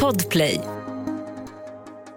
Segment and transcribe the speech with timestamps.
[0.00, 0.60] Podplay.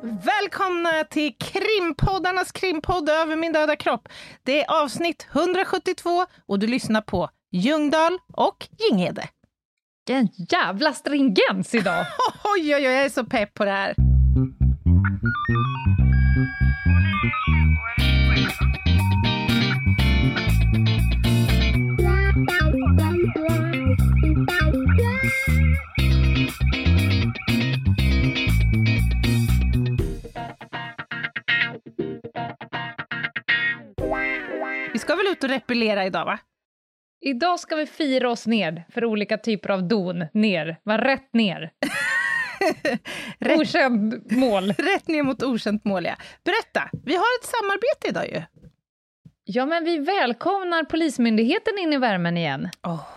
[0.01, 4.07] Välkomna till krimpoddarnas krimpodd Över min döda kropp.
[4.43, 9.29] Det är avsnitt 172 och du lyssnar på Ljungdahl och Ginghede.
[10.07, 12.05] Vilken jävla stringens idag!
[12.43, 13.95] Oj, oj, oj, jag är så pepp på det här.
[35.35, 36.39] Ut och repellera idag, va?
[37.21, 40.25] Idag ska vi fira oss ner för olika typer av don.
[40.33, 40.77] Ner.
[40.83, 41.71] Var rätt ner.
[43.39, 43.59] Rätt.
[43.59, 44.71] Okänd mål.
[44.77, 46.15] Rätt ner mot okänt mål, ja.
[46.43, 48.41] Berätta, vi har ett samarbete idag ju.
[49.43, 52.69] Ja, men vi välkomnar Polismyndigheten in i värmen igen.
[52.87, 53.07] Åh,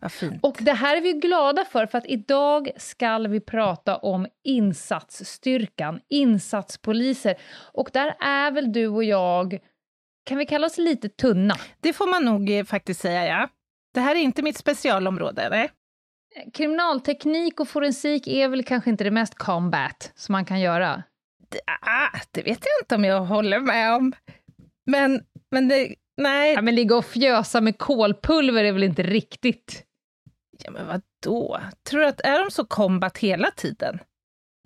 [0.00, 0.44] vad fint.
[0.44, 6.00] Och det här är vi glada för, för att idag ska vi prata om insatsstyrkan,
[6.08, 7.34] insatspoliser.
[7.72, 9.58] Och där är väl du och jag,
[10.24, 11.54] kan vi kalla oss lite tunna?
[11.80, 13.48] Det får man nog eh, faktiskt säga, ja.
[13.94, 15.70] Det här är inte mitt specialområde, nej.
[16.54, 21.02] Kriminalteknik och forensik är väl kanske inte det mest combat som man kan göra?
[21.50, 24.12] Det, ah, det vet jag inte om jag håller med om.
[24.86, 26.52] Men, men det, nej.
[26.52, 29.84] Ja, men ligga och fjösa med kolpulver är väl inte riktigt?
[30.64, 31.60] Ja, men vadå?
[31.90, 33.98] Tror du att är de så kombat hela tiden?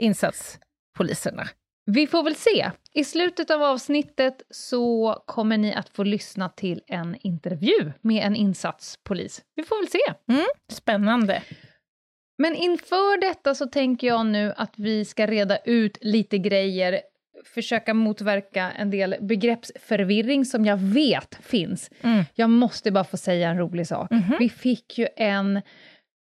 [0.02, 1.48] Insatspoliserna?
[1.86, 2.70] Vi får väl se.
[2.92, 8.36] I slutet av avsnittet så kommer ni att få lyssna till en intervju med en
[8.36, 9.42] insatspolis.
[9.54, 10.32] Vi får väl se.
[10.32, 11.42] Mm, spännande.
[12.38, 17.00] Men inför detta så tänker jag nu att vi ska reda ut lite grejer,
[17.44, 21.90] försöka motverka en del begreppsförvirring som jag vet finns.
[22.02, 22.24] Mm.
[22.34, 24.10] Jag måste bara få säga en rolig sak.
[24.10, 24.36] Mhm.
[24.38, 25.62] Vi fick ju en,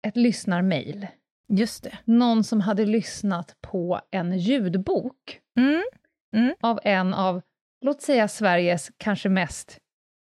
[0.06, 1.06] ett lyssnarmail.
[1.48, 1.98] Just det.
[2.04, 5.40] Någon som hade lyssnat på en ljudbok
[6.36, 6.54] Mm.
[6.60, 7.42] av en av,
[7.84, 9.78] låt säga Sveriges kanske mest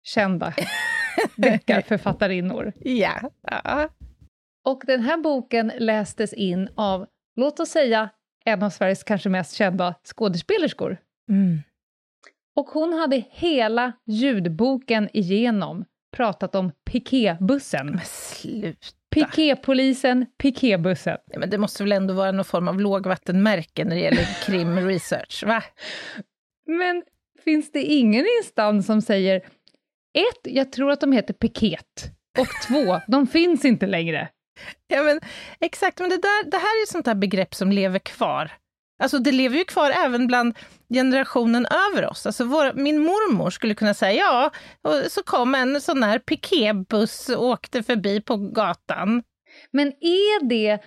[0.03, 0.53] kända
[1.35, 2.73] deckarförfattarinnor.
[2.79, 3.31] Ja.
[3.41, 3.89] ja.
[4.65, 7.05] Och den här boken lästes in av,
[7.35, 8.09] låt oss säga,
[8.45, 10.97] en av Sveriges kanske mest kända skådespelerskor.
[11.29, 11.59] Mm.
[12.55, 17.87] Och hon hade hela ljudboken igenom pratat om piketbussen.
[17.87, 18.95] Men sluta.
[19.23, 21.17] Piketpolisen, piketbussen.
[21.25, 24.87] Ja, men det måste väl ändå vara någon form av lågvattenmärke när det gäller krim
[24.87, 25.63] research, va?
[26.67, 27.03] Men
[27.43, 29.35] finns det ingen instans som säger
[30.13, 34.29] ett, jag tror att de heter piket, och två, de finns inte längre.
[34.87, 35.19] Ja, men
[35.59, 35.99] exakt.
[35.99, 38.51] Men det, där, det här är ett sånt där begrepp som lever kvar.
[39.03, 40.57] Alltså det lever ju kvar även bland
[40.94, 42.25] generationen över oss.
[42.25, 44.51] Alltså vår, min mormor skulle kunna säga ja,
[44.81, 49.23] och så kom en sån här piketbuss och åkte förbi på gatan.
[49.72, 50.79] Men är det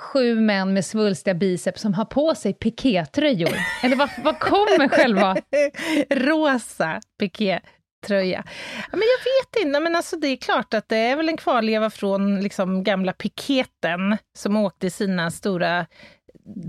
[0.00, 3.56] sju män med svulstiga biceps som har på sig pikétröjor?
[3.82, 5.36] Eller vad, vad kommer själva...
[6.10, 8.44] Rosa pikétröja.
[8.90, 11.36] Ja, men jag vet inte, men alltså det är klart att det är väl en
[11.36, 15.86] kvarleva från liksom gamla piketen som åkte i sina stora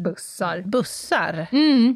[0.03, 0.61] Bussar.
[0.61, 1.47] bussar.
[1.51, 1.95] Mm.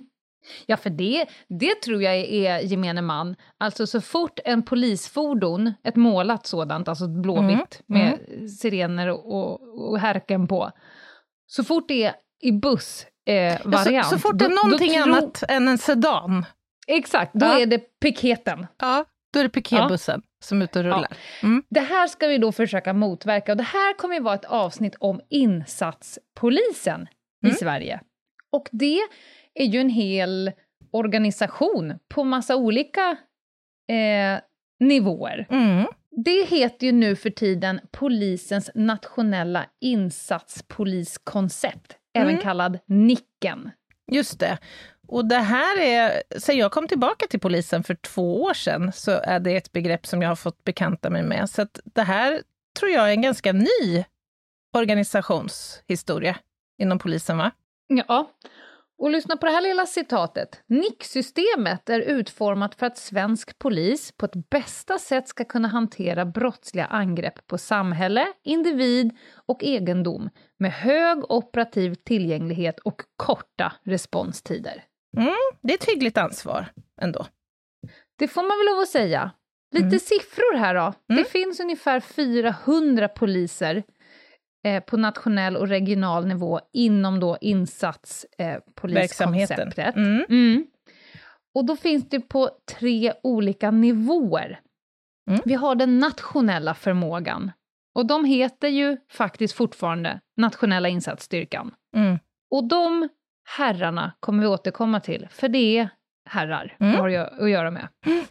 [0.66, 1.26] Ja, för det,
[1.60, 3.36] det tror jag är gemene man.
[3.58, 8.20] Alltså så fort en polisfordon, ett målat sådant, alltså blåvitt Mm, med
[8.52, 10.72] sirener och, och, härken på,
[11.48, 13.66] så fort det är i bussvariant...
[13.66, 16.46] Eh, variant, så, så fort det då- är någonting då tror- annat än en sedan,
[16.88, 17.60] Exakt, då Ja.
[17.60, 18.68] är det piketen.
[18.80, 21.18] ja, då är det piketbussen som är ute och rullar.
[21.44, 21.64] Mm.
[21.70, 24.96] Det här ska vi då försöka motverka och det här kommer ju vara ett avsnitt
[25.00, 27.08] om insatspolisen
[27.44, 27.58] i Mm.
[27.58, 28.00] Sverige.
[28.52, 29.00] Och det
[29.54, 30.52] är ju en hel
[30.92, 33.18] organisation på massa olika
[33.90, 34.40] eh,
[34.80, 35.48] nivåer.
[35.50, 35.86] Mm.
[36.26, 42.42] Det heter ju nu för tiden Polisens nationella insatspoliskoncept, även Mm.
[42.42, 43.72] kallad Nicken.
[44.12, 44.58] Just det.
[45.08, 49.12] Och det här är, sen jag kom tillbaka till polisen för två år sedan, så
[49.12, 51.50] är det ett begrepp som jag har fått bekanta mig med.
[51.50, 52.42] Så det här
[52.80, 54.04] tror jag är en ganska ny
[54.74, 56.36] organisationshistoria
[56.82, 57.52] inom polisen, va?
[57.88, 58.32] Ja.
[58.98, 60.62] Och lyssna på det här lilla citatet.
[60.68, 66.86] NIC-systemet är utformat för att svensk polis på ett bästa sätt ska kunna hantera brottsliga
[66.86, 70.30] angrepp på samhälle, individ och egendom
[70.60, 74.84] med hög operativ tillgänglighet och korta responstider.
[75.62, 76.66] Det är ett hyggligt ansvar
[77.02, 77.26] ändå.
[78.16, 79.32] Det får man väl lov att säga.
[79.74, 80.00] Lite Mm.
[80.00, 80.82] siffror här då.
[80.82, 80.94] Mm.
[81.08, 83.84] Det finns ungefär 400 poliser
[84.64, 89.78] eh, på nationell och regional nivå inom då insatspoliskonceptet.
[89.78, 90.04] Verksamheten.
[90.04, 90.26] Mm.
[90.30, 90.66] Mm.
[91.56, 94.60] Och då finns det på tre olika nivåer.
[95.30, 95.42] Mm.
[95.46, 97.52] Vi har den nationella förmågan.
[97.96, 101.74] Och de heter ju faktiskt fortfarande Nationella insatsstyrkan.
[101.96, 102.20] Mm.
[102.52, 103.10] Och de
[103.58, 105.90] herrarna kommer vi återkomma till, för det är
[106.30, 106.96] herrar Mm.
[106.96, 107.88] har att göra med.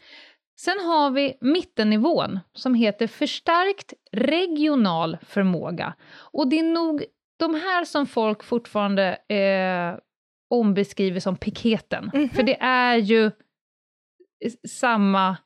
[0.65, 5.95] Sen har vi mittennivån som heter förstärkt regional förmåga.
[6.12, 7.05] Och det är nog
[7.37, 9.99] de här som folk fortfarande eh,
[10.51, 12.11] ombeskriver som piketen.
[12.15, 12.29] Mhm.
[12.29, 13.31] För det är ju
[14.69, 15.37] samma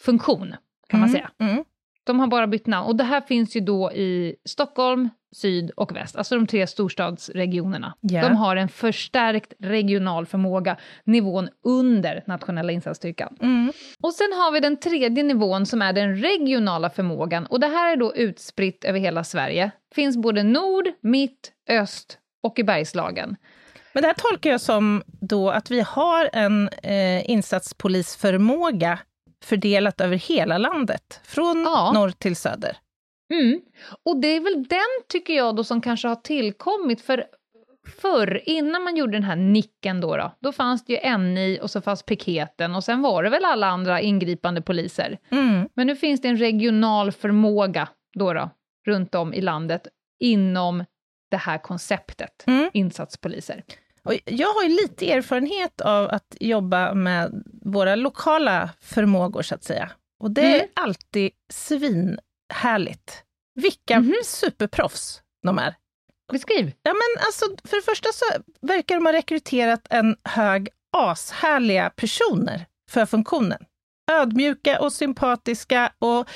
[0.00, 0.54] funktion,
[0.88, 1.30] kan man Mm, säga.
[1.38, 1.64] Mm.
[2.06, 2.86] De har bara bytt namn.
[2.86, 7.94] Och det här finns ju då i Stockholm, syd och väst, alltså de tre storstadsregionerna.
[8.00, 8.28] Ja.
[8.28, 13.36] De har en förstärkt regional förmåga, nivån under nationella insatsstyrkan.
[13.40, 13.72] Mm.
[14.02, 17.46] Och sen har vi den tredje nivån som är den regionala förmågan.
[17.46, 19.70] Och det här är då utspritt över hela Sverige.
[19.94, 23.36] Finns både nord, mitt, öst och i Bergslagen.
[23.92, 28.98] Men det här tolkar jag som då att vi har en eh, insatspolisförmåga
[29.44, 31.92] fördelat över hela landet, från Ja.
[31.94, 32.76] norr till söder.
[33.34, 33.60] Mm.
[34.04, 37.24] Och det är väl den, tycker jag, då som kanske har tillkommit, för
[38.00, 41.70] förr, innan man gjorde den här nicken då, då, då fanns det ju NI och
[41.70, 45.18] så fanns piketen och sen var det väl alla andra ingripande poliser.
[45.30, 45.68] Mm.
[45.74, 48.50] Men nu finns det en regional förmåga då, då
[48.86, 49.86] runt om i landet
[50.20, 50.84] inom
[51.30, 52.70] det här konceptet, Mm.
[52.72, 53.64] insatspoliser.
[54.06, 59.64] Och jag har ju lite erfarenhet av att jobba med våra lokala förmågor, så att
[59.64, 59.90] säga.
[60.22, 60.68] Och det är Mm.
[60.74, 63.22] alltid svinhärligt.
[63.54, 64.14] Vilka Mhm.
[64.24, 65.74] superproffs de är.
[66.32, 66.72] Beskriv.
[66.82, 68.24] Ja, men alltså, för det första så
[68.62, 73.58] verkar de ha rekryterat en hög ashärliga personer för funktionen.
[74.10, 76.28] Ödmjuka och sympatiska och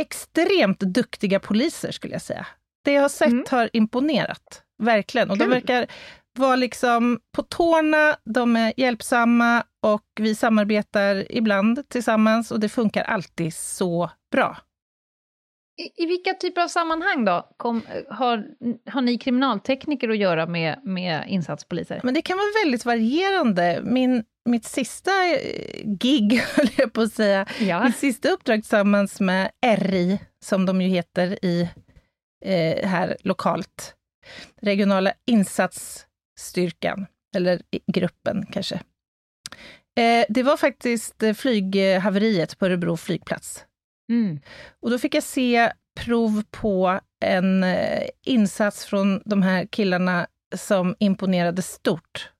[0.00, 2.46] extremt duktiga poliser, skulle jag säga.
[2.84, 3.44] Det jag har sett Mm.
[3.50, 5.30] har imponerat, verkligen.
[5.30, 5.50] Och de Kul.
[5.54, 5.86] verkar
[6.38, 13.02] vara liksom på tårna, de är hjälpsamma och vi samarbetar ibland tillsammans och det funkar
[13.04, 14.56] alltid så bra.
[15.82, 18.44] I, I vilka typer av sammanhang då kom, har,
[18.90, 22.00] har ni kriminaltekniker att göra med, med insatspoliser?
[22.04, 23.80] Men det kan vara väldigt varierande.
[23.84, 25.38] Min, mitt sista eh,
[25.84, 27.84] gig, höll jag på att säga, Ja.
[27.84, 31.68] mitt sista uppdrag tillsammans med RI, som de ju heter i
[32.44, 33.94] eh, här lokalt,
[34.62, 35.12] regionala
[36.34, 38.74] insatsstyrkan, eller gruppen kanske.
[39.96, 43.64] Eh, det var faktiskt eh, flyghaveriet på Örebro flygplats.
[44.10, 44.40] Mm.
[44.80, 50.26] Och då fick jag se prov på en eh, insats från de här killarna
[50.56, 52.30] som imponerade stort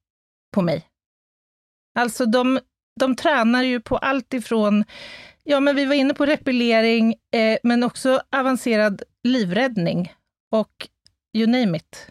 [0.54, 0.88] på mig.
[1.98, 2.60] Alltså de,
[3.00, 4.84] de tränar ju på allt ifrån,
[5.44, 10.12] ja men vi var inne på repellering, eh, men också avancerad livräddning
[10.50, 10.88] och
[11.36, 12.10] you name it.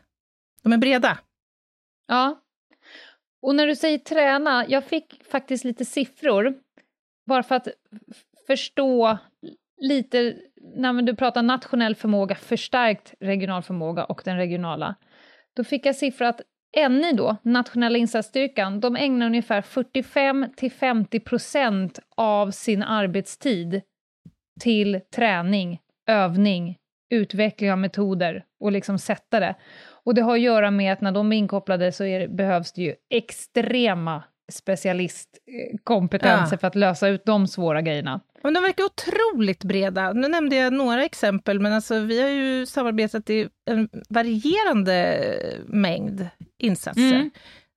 [0.63, 1.17] De är breda.
[2.07, 2.39] Ja.
[3.41, 6.53] Och när du säger träna, jag fick faktiskt lite siffror,
[7.25, 7.67] bara för att
[8.47, 9.17] förstå
[9.81, 10.35] lite,
[10.75, 14.95] när du pratar nationell förmåga, förstärkt regional förmåga och den regionala.
[15.55, 16.41] Då fick jag siffror att
[16.89, 23.81] NI då, nationella insatsstyrkan, de ägnar ungefär 45 till 50 procent av sin arbetstid
[24.61, 26.77] till träning, övning,
[27.09, 29.55] utveckling av metoder och liksom sätta det.
[30.05, 32.81] Och det har att göra med att när de är inkopplade så är behövs det
[32.81, 36.57] ju extrema specialistkompetenser Ja.
[36.59, 38.19] för att lösa ut de svåra grejerna.
[38.43, 40.13] Men de verkar otroligt breda.
[40.13, 45.19] Nu nämnde jag några exempel, men alltså, vi har ju samarbetat i en varierande
[45.67, 46.27] mängd
[46.59, 47.13] insatser.
[47.15, 47.31] Mm.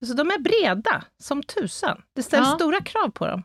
[0.07, 2.03] Så de är breda som tusan.
[2.17, 2.55] Det ställs Ja.
[2.55, 3.43] stora krav på dem.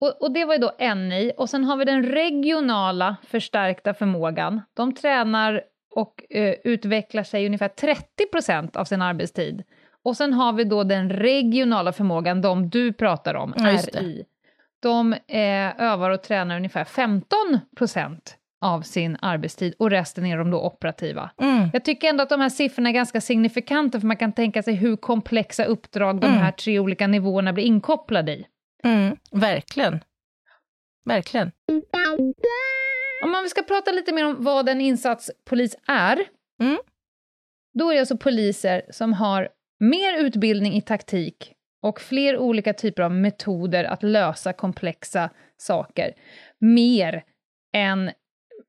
[0.00, 4.60] Och, och det var ju då NI, och sen har vi den regionala förstärkta förmågan.
[4.74, 5.62] De tränar
[5.96, 9.62] och eh, utvecklar sig ungefär 30 procent av sin arbetstid.
[10.02, 13.64] Och sen har vi då den regionala förmågan, de du pratar om, Ja.
[13.72, 14.24] RI.
[14.82, 17.38] De eh, övar och tränar ungefär 15
[17.76, 21.30] procent av sin arbetstid och resten är de då operativa.
[21.42, 21.68] Mm.
[21.72, 24.74] Jag tycker ändå att de här siffrorna är ganska signifikanta, för man kan tänka sig
[24.74, 26.38] hur komplexa uppdrag de Mm.
[26.38, 28.46] här tre olika nivåerna blir inkopplade i.
[28.84, 29.16] Mm.
[29.32, 30.00] Verkligen.
[31.04, 31.52] Verkligen.
[33.24, 36.26] Om man ska prata lite mer om vad en insatspolis är,
[36.60, 36.78] Mm.
[37.78, 39.48] då är det alltså poliser som har
[39.80, 41.52] mer utbildning i taktik
[41.82, 46.14] och fler olika typer av metoder att lösa komplexa saker.
[46.60, 47.24] Mer
[47.76, 48.10] än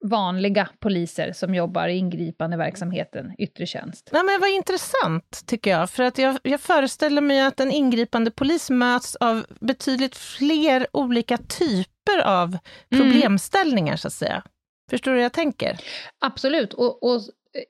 [0.09, 4.09] vanliga poliser som jobbar i ingripande verksamheten, yttre tjänst.
[4.13, 5.89] Nej, men vad intressant, tycker jag.
[5.89, 11.38] För att jag, jag föreställer mig att en ingripande polis möts av betydligt fler olika
[11.38, 12.57] typer av
[12.89, 14.43] problemställningar, så att säga.
[14.89, 15.77] Förstår du hur jag tänker?
[16.25, 17.21] Absolut, och, och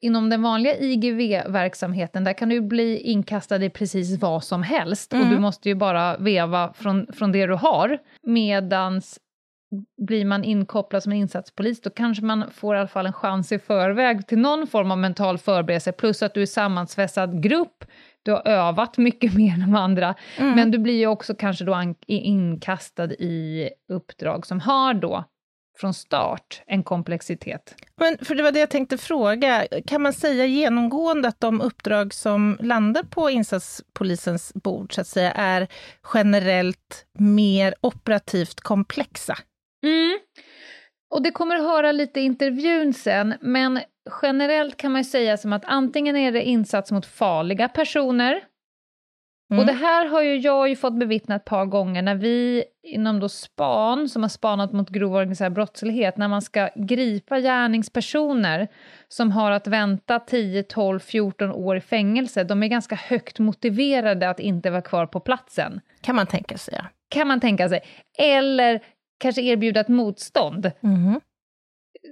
[0.01, 5.20] inom den vanliga IGV-verksamheten, där kan du bli inkastad i precis vad som helst, och
[5.20, 5.32] Mm.
[5.32, 7.98] du måste ju bara veva från, från det du har.
[8.24, 9.20] Medans
[10.08, 13.52] blir man inkopplad som en insatspolis, då kanske man får i alla fall en chans
[13.52, 17.86] i förväg till någon form av mental förberedelse, plus att du är sammansvetsad grupp,
[18.24, 20.56] du har övat mycket mer än de andra, Mm.
[20.56, 25.24] men du blir ju också kanske då inkastad i uppdrag som har då
[25.78, 27.76] från start en komplexitet.
[27.98, 32.14] Men för det var det jag tänkte fråga, kan man säga genomgående att de uppdrag
[32.14, 35.68] som landar på insatspolisens bord, så att säga, är
[36.14, 39.38] generellt mer operativt komplexa?
[39.86, 40.20] Mm.
[41.10, 43.80] Och det kommer att höra lite intervjun sen, men
[44.22, 48.42] generellt kan man ju säga som att antingen är det insats mot farliga personer,
[49.51, 49.60] Mm.
[49.60, 53.20] och det här har ju jag ju fått bevittna ett par gånger när vi inom
[53.20, 58.68] då SPAN, som har spanat mot grov organiserad brottslighet, när man ska gripa gärningspersoner
[59.08, 64.30] som har att vänta 10, 12, 14 år i fängelse, de är ganska högt motiverade
[64.30, 66.86] att inte vara kvar på platsen Kan man tänka sig, ja.
[67.10, 67.82] kan man tänka sig.
[68.18, 68.82] Eller
[69.18, 71.22] kanske erbjuda ett motstånd Mhm.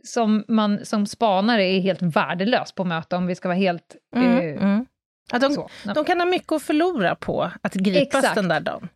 [0.03, 3.95] som man som spanare är helt värdelös på att möta om vi ska vara helt
[4.15, 4.85] Mm, eh, mm.
[5.31, 5.69] Ja, de, så.
[5.95, 8.35] de kan ha mycket att förlora på att gripas Exakt.
[8.35, 8.89] den där dagen.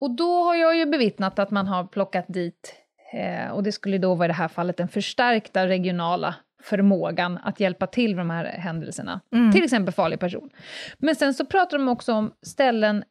[0.00, 2.74] Och då har jag ju bevittnat att man har plockat dit,
[3.12, 7.60] eh, och det skulle då vara i det här fallet den förstärkta regionala förmågan att
[7.60, 9.20] hjälpa till vid de här händelserna.
[9.32, 9.52] Mm.
[9.52, 10.50] Till exempel farlig person.
[10.98, 13.04] Men sen så pratar de också om ställen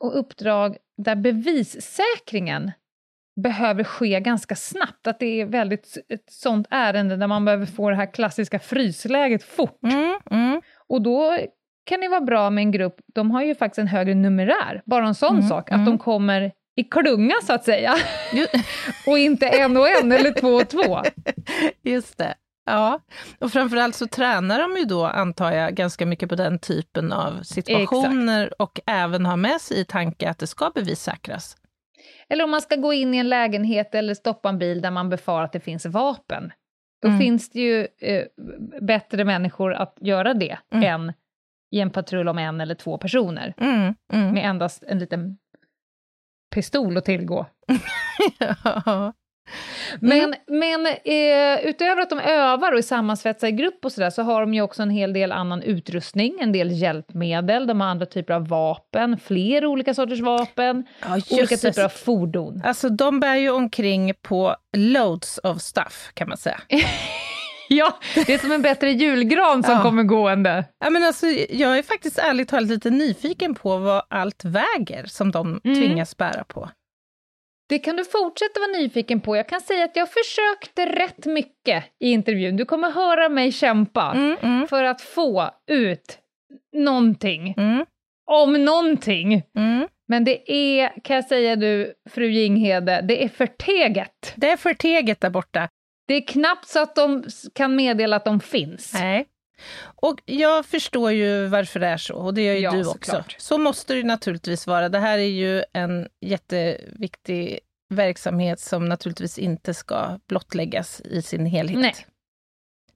[0.00, 2.70] och uppdrag där bevissäkringen
[3.36, 5.06] behöver ske ganska snabbt.
[5.06, 9.44] Att det är väldigt ett sånt ärende där man behöver få det här klassiska frysläget
[9.44, 9.82] fort.
[9.82, 10.62] Mm, mm.
[10.88, 11.38] Och då
[11.84, 15.06] kan det vara bra med en grupp, de har ju faktiskt en högre numerär, bara
[15.06, 15.86] en sån Mm, sak, att mm.
[15.86, 17.94] de kommer i klunga så att säga,
[19.06, 21.02] och inte en och en eller två och två.
[21.82, 22.34] Just det.
[22.66, 23.00] Ja,
[23.38, 27.42] och framförallt så tränar de ju då, antar jag, ganska mycket på den typen av
[27.42, 31.56] situationer och även har med sig i tanke att det ska bevissäkras.
[32.28, 35.08] Eller om man ska gå in i en lägenhet eller stoppa en bil där man
[35.08, 36.52] befarar att det finns vapen.
[37.02, 37.20] Då Mm.
[37.20, 38.24] finns det ju eh,
[38.82, 40.84] bättre människor att göra det Mm.
[40.84, 41.12] än
[41.70, 44.34] i en patrull om en eller två personer Mm, mm.
[44.34, 45.38] med endast en liten
[46.54, 47.46] pistol att tillgå.
[48.38, 49.12] Ja.
[50.00, 54.22] Men, men eh, utöver att de övar och är sammansvetsade i grupp och sådär, så
[54.22, 58.06] har de ju också en hel del annan utrustning, en del hjälpmedel, de har andra
[58.06, 61.56] typer av vapen, fler olika sorters vapen, Ja, olika det.
[61.56, 62.62] typer av fordon.
[62.64, 66.60] Alltså de bär ju omkring på loads of stuff, kan man säga.
[67.68, 69.82] Ja, det är som en bättre julgran som Ja.
[69.82, 70.64] kommer gående.
[70.84, 75.30] Ja, men alltså, jag är faktiskt ärligt talat lite nyfiken på vad allt väger som
[75.30, 75.76] de Mm.
[75.76, 76.68] tvingas bära på.
[77.72, 79.36] Det kan du fortsätta vara nyfiken på.
[79.36, 82.56] Jag kan säga att jag försökte rätt mycket i intervjun.
[82.56, 86.18] Du kommer höra mig kämpa Mm, mm, för att få ut
[86.76, 87.86] någonting, mm,
[88.30, 89.42] om någonting.
[89.56, 89.88] mm.
[90.08, 94.32] Men det är, kan jag säga du, fru Jinghede, det är förteget.
[94.36, 95.68] Det är för teget där borta.
[96.08, 97.24] Det är knappt så att de
[97.54, 98.94] kan meddela att de finns.
[98.94, 99.26] Nej.
[99.96, 102.92] Och jag förstår ju varför det är så, och det gör ju Ja, du också.
[102.92, 103.36] såklart.
[103.38, 104.88] Så måste det naturligtvis vara.
[104.88, 111.78] Det här är ju en jätteviktig verksamhet som naturligtvis inte ska blottläggas i sin helhet.
[111.78, 111.94] Nej.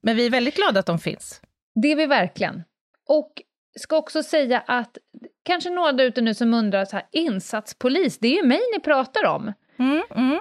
[0.01, 1.41] Men vi är väldigt glada att de finns.
[1.81, 2.63] Det är vi verkligen.
[3.07, 3.41] Och
[3.79, 4.97] ska också säga att
[5.43, 8.79] kanske några där ute nu som undrar, så här, insatspolis, det är ju mig ni
[8.79, 9.53] pratar om.
[9.79, 10.39] Mm, mm.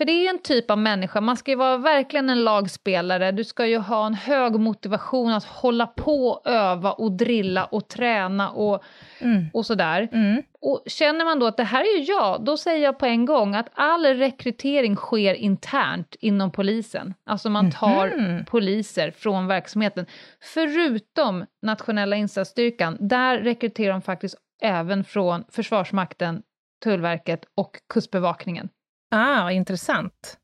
[0.00, 3.32] För det är ju en typ av människa, man ska ju vara verkligen en lagspelare,
[3.32, 8.50] du ska ju ha en hög motivation att hålla på, öva och drilla och träna
[8.50, 8.82] och,
[9.18, 9.46] Mm.
[9.52, 10.08] och sådär.
[10.12, 10.42] Mm.
[10.60, 13.24] Och känner man då att det här är ju jag, då säger jag på en
[13.24, 17.14] gång att all rekrytering sker internt inom polisen.
[17.26, 18.44] Alltså man tar Mhm.
[18.44, 20.06] poliser från verksamheten.
[20.54, 26.42] Förutom nationella insatsstyrkan, där rekryterar de faktiskt även från Försvarsmakten,
[26.84, 28.68] Tullverket och Kustbevakningen.
[29.10, 30.38] Ah, vad intressant.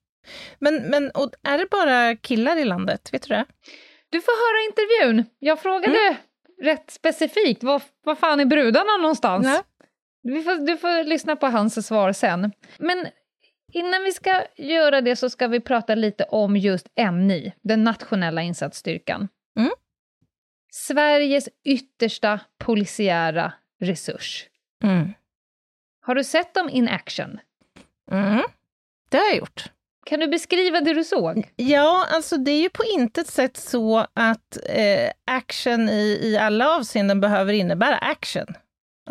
[0.59, 3.09] Men, men och är det bara killar i landet?
[3.13, 3.45] Vet du det?
[4.11, 5.25] Du får höra intervjun.
[5.39, 6.17] Jag frågade
[6.63, 9.47] rätt specifikt, var, var fan är brudarna någonstans?
[9.47, 9.63] Ja.
[10.23, 12.53] Vi får, du får lyssna på hans svar sen.
[12.79, 13.07] Men
[13.73, 18.43] innan vi ska göra det så ska vi prata lite om just NI, den nationella
[18.43, 19.29] insatsstyrkan.
[19.59, 19.71] Mm.
[20.73, 24.49] Sveriges yttersta polisiära resurs.
[24.85, 25.13] Mm.
[26.01, 27.41] Har du sett dem in action?
[28.13, 28.43] Mm.
[29.09, 29.65] Det har jag gjort.
[30.07, 31.49] Kan du beskriva det du såg?
[31.57, 36.69] Ja, alltså det är ju på intet sätt så att eh, action i, i alla
[36.77, 38.47] avseenden behöver innebära action.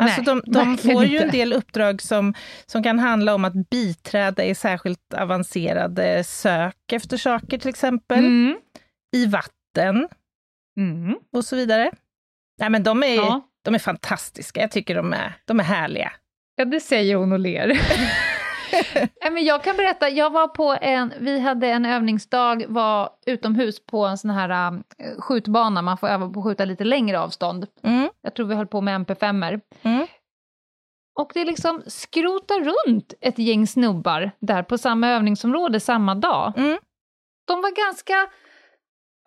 [0.00, 1.24] Alltså Nej, de, de får ju inte.
[1.24, 2.34] en del uppdrag som,
[2.66, 8.56] som kan handla om att biträda i särskilt avancerade sök efter saker till exempel, Mm.
[9.16, 10.08] i vatten
[10.78, 11.16] Mm.
[11.32, 11.90] och så vidare.
[12.58, 13.48] Nej, men de är, Ja.
[13.64, 16.12] de är fantastiska, jag tycker de är, de är härliga.
[16.56, 17.80] ja, det säger hon och ler.
[18.94, 23.86] Nej, men jag kan berätta, jag var på en, vi hade en övningsdag, var utomhus
[23.86, 24.80] på en sån här uh,
[25.18, 27.66] skjutbana, man får öva på att skjuta lite längre avstånd.
[27.82, 28.10] Mm.
[28.22, 29.60] Jag tror vi höll på med MP5.
[29.82, 30.06] Mm.
[31.18, 36.52] Och det liksom skrotar runt ett gäng snubbar där på samma övningsområde samma dag.
[36.56, 36.78] Mm.
[37.46, 38.14] De var ganska,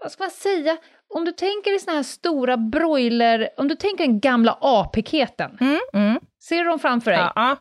[0.04, 0.78] vad ska man säga,
[1.16, 5.80] om du tänker i såna här stora broiler, om du tänker den gamla A-piketen, Mm.
[5.94, 6.20] Mm.
[6.44, 7.20] ser du dem framför dig?
[7.36, 7.58] Ja,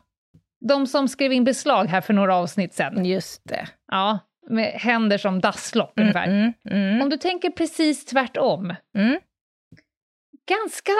[0.67, 3.05] De som skrev in beslag här för några avsnitt sen.
[3.05, 3.67] just det.
[3.91, 6.27] Ja, med händer som dasslock Mm, ungefär.
[6.27, 9.19] mm, mm, Om du tänker precis tvärtom, mm.
[10.49, 10.91] ganska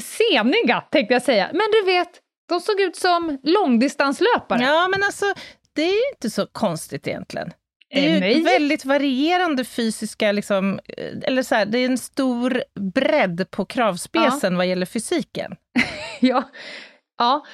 [0.00, 2.08] seniga tänkte jag säga, men du vet,
[2.48, 4.62] de såg ut som långdistanslöpare.
[4.62, 5.24] Ja, men alltså,
[5.72, 7.50] det är ju inte så konstigt egentligen.
[7.90, 11.98] Det är Eh, ju väldigt varierande fysiska, liksom, eh, eller så här, det är en
[11.98, 12.62] stor
[12.94, 15.56] bredd på kravspecen vad gäller fysiken.
[16.20, 16.42] Ja.
[17.18, 17.44] Ja,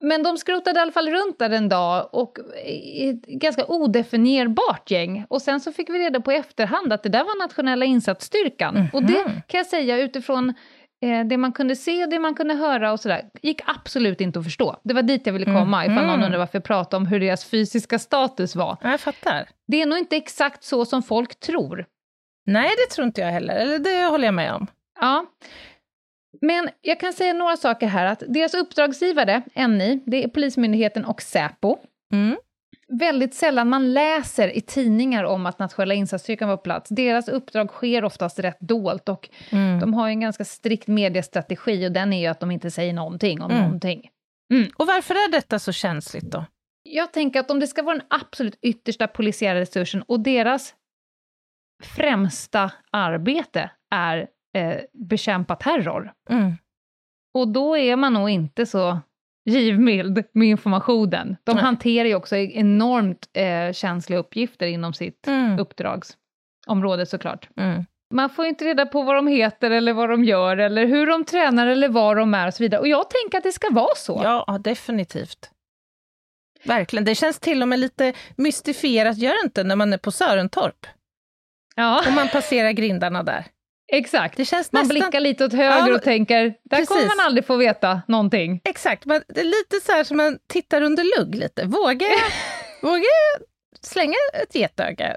[0.00, 5.24] men de skrotade i alla fall runt där en dag och ett ganska odefinierbart gäng.
[5.28, 8.88] Och sen så fick vi reda på i efterhand att det där var nationella insatsstyrkan.
[8.92, 10.54] Och det kan jag säga utifrån
[11.04, 14.38] eh, det man kunde se och det man kunde höra och sådär, gick absolut inte
[14.38, 14.76] att förstå.
[14.84, 16.22] Det var dit jag ville komma, ifall någon Mhm.
[16.24, 18.76] undrar varför jag pratade om hur deras fysiska status var.
[18.82, 19.48] Ja, jag fattar.
[19.66, 21.86] Det är nog inte exakt så som folk tror.
[22.46, 24.66] Nej, det tror inte jag heller, eller det håller jag med om.
[25.00, 25.26] Ja.
[26.40, 31.22] Men jag kan säga några saker här, att deras uppdragsgivare, NI, det är Polismyndigheten och
[31.22, 31.76] Säpo.
[32.12, 32.36] Mm.
[32.88, 36.88] Väldigt sällan man läser i tidningar om att nationella insatsstyrkan var på plats.
[36.88, 39.80] Deras uppdrag sker oftast rätt dolt och Mm.
[39.80, 42.92] de har ju en ganska strikt mediestrategi och den är ju att de inte säger
[42.92, 43.62] någonting om Mm.
[43.62, 44.10] någonting.
[44.76, 46.44] Och varför är detta så känsligt då?
[46.82, 50.74] Jag tänker att om det ska vara den absolut yttersta polisiära resursen och deras
[51.82, 54.26] främsta arbete är
[54.56, 56.52] eh, bekämpa terror, Mm.
[57.34, 58.98] Och då är man nog inte så
[59.44, 61.36] givmild med informationen.
[61.44, 61.64] De Nej.
[61.64, 65.58] hanterar ju också enormt eh, känsliga uppgifter inom sitt Mm.
[65.58, 67.48] uppdragsområde såklart.
[67.56, 67.84] Mm.
[68.14, 71.24] Man får inte reda på vad de heter eller vad de gör eller hur de
[71.24, 72.80] tränar eller var de är och så vidare.
[72.80, 74.20] Och jag tänker att det ska vara så.
[74.24, 75.50] Ja, definitivt.
[76.64, 77.04] Verkligen.
[77.04, 80.86] Det känns till och med lite mystifierat, gör det inte, när man är på Sörentorp
[81.76, 83.44] Ja, och man passerar grindarna där.
[83.92, 84.36] Exakt.
[84.36, 84.94] Det känns Man nästan...
[84.94, 86.88] blickar lite åt höger Ja, och tänker, där precis.
[86.88, 88.60] kommer man aldrig få veta någonting.
[88.64, 91.64] Exakt, man, det är lite så här som man tittar under lugg lite.
[91.64, 92.20] Vågar jag,
[92.90, 93.42] vågar jag
[93.80, 95.16] slänga ett getöga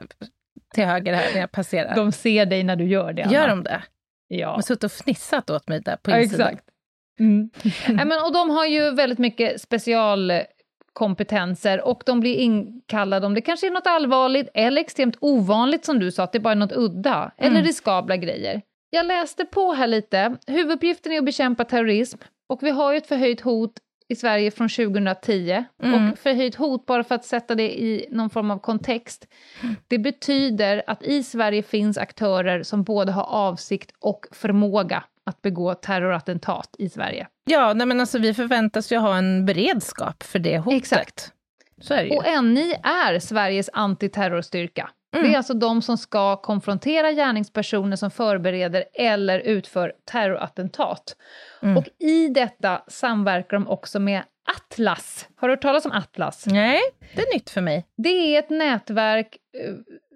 [0.74, 1.96] till höger här när jag passerar?
[1.96, 3.34] De ser dig när du gör det, Anna.
[3.34, 3.84] Gör de det?
[4.30, 4.50] De Ja.
[4.56, 6.48] har suttit och fnissat åt mig där på insidan.
[6.48, 6.68] exakt.
[7.20, 7.50] Mm.
[8.08, 9.62] Men, och de har ju väldigt mycket
[10.94, 16.00] specialkompetenser och de blir inkallade om det kanske är något allvarligt eller extremt ovanligt som
[16.00, 17.64] du sa, att det bara är något udda eller Mm.
[17.64, 18.62] riskabla grejer.
[18.90, 20.36] Jag läste på här lite.
[20.48, 22.18] Huvuduppgiften är att bekämpa terrorism
[22.50, 23.72] och vi har ju ett förhöjt hot
[24.10, 25.66] i Sverige från 2010.
[25.84, 26.12] Mm.
[26.12, 29.28] Och förhöjt hot, bara för att sätta det i någon form av kontext,
[29.88, 35.74] det betyder att i Sverige finns aktörer som både har avsikt och förmåga att begå
[35.74, 37.28] terrorattentat i Sverige.
[37.46, 40.78] Ja, nej men alltså vi förväntas ju ha en beredskap för det hotet.
[40.78, 41.32] Exakt.
[41.82, 42.18] Så är det ju.
[42.18, 44.90] Och NI är Sveriges antiterrorstyrka.
[45.16, 45.28] Mm.
[45.28, 51.16] Det är alltså de som ska konfrontera gärningspersoner som förbereder eller utför terrorattentat.
[51.62, 51.78] Mm.
[51.78, 54.24] Och i detta samverkar de också med
[54.58, 55.28] Atlas.
[55.36, 56.46] Har du hört talas om Atlas?
[56.46, 56.82] Nej,
[57.16, 57.86] det är nytt för mig.
[57.98, 59.74] Det är ett nätverk eh,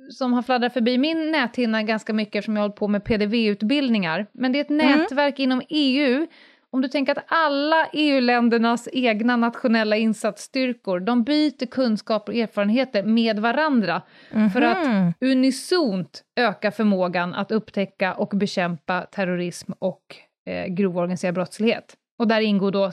[0.09, 4.25] som har fladdrat förbi min näthinna ganska mycket eftersom jag har hållit på med PDV-utbildningar.
[4.33, 4.99] Men det är ett Mm.
[4.99, 6.27] nätverk inom EU.
[6.69, 13.39] Om du tänker att alla EU-ländernas egna nationella insatsstyrkor, de byter kunskap och erfarenheter med
[13.39, 14.01] varandra
[14.53, 15.13] för att Mhm.
[15.21, 20.01] unisont öka förmågan att upptäcka och bekämpa terrorism och
[20.49, 21.95] eh, grov organiserad brottslighet.
[22.19, 22.91] Och där ingår då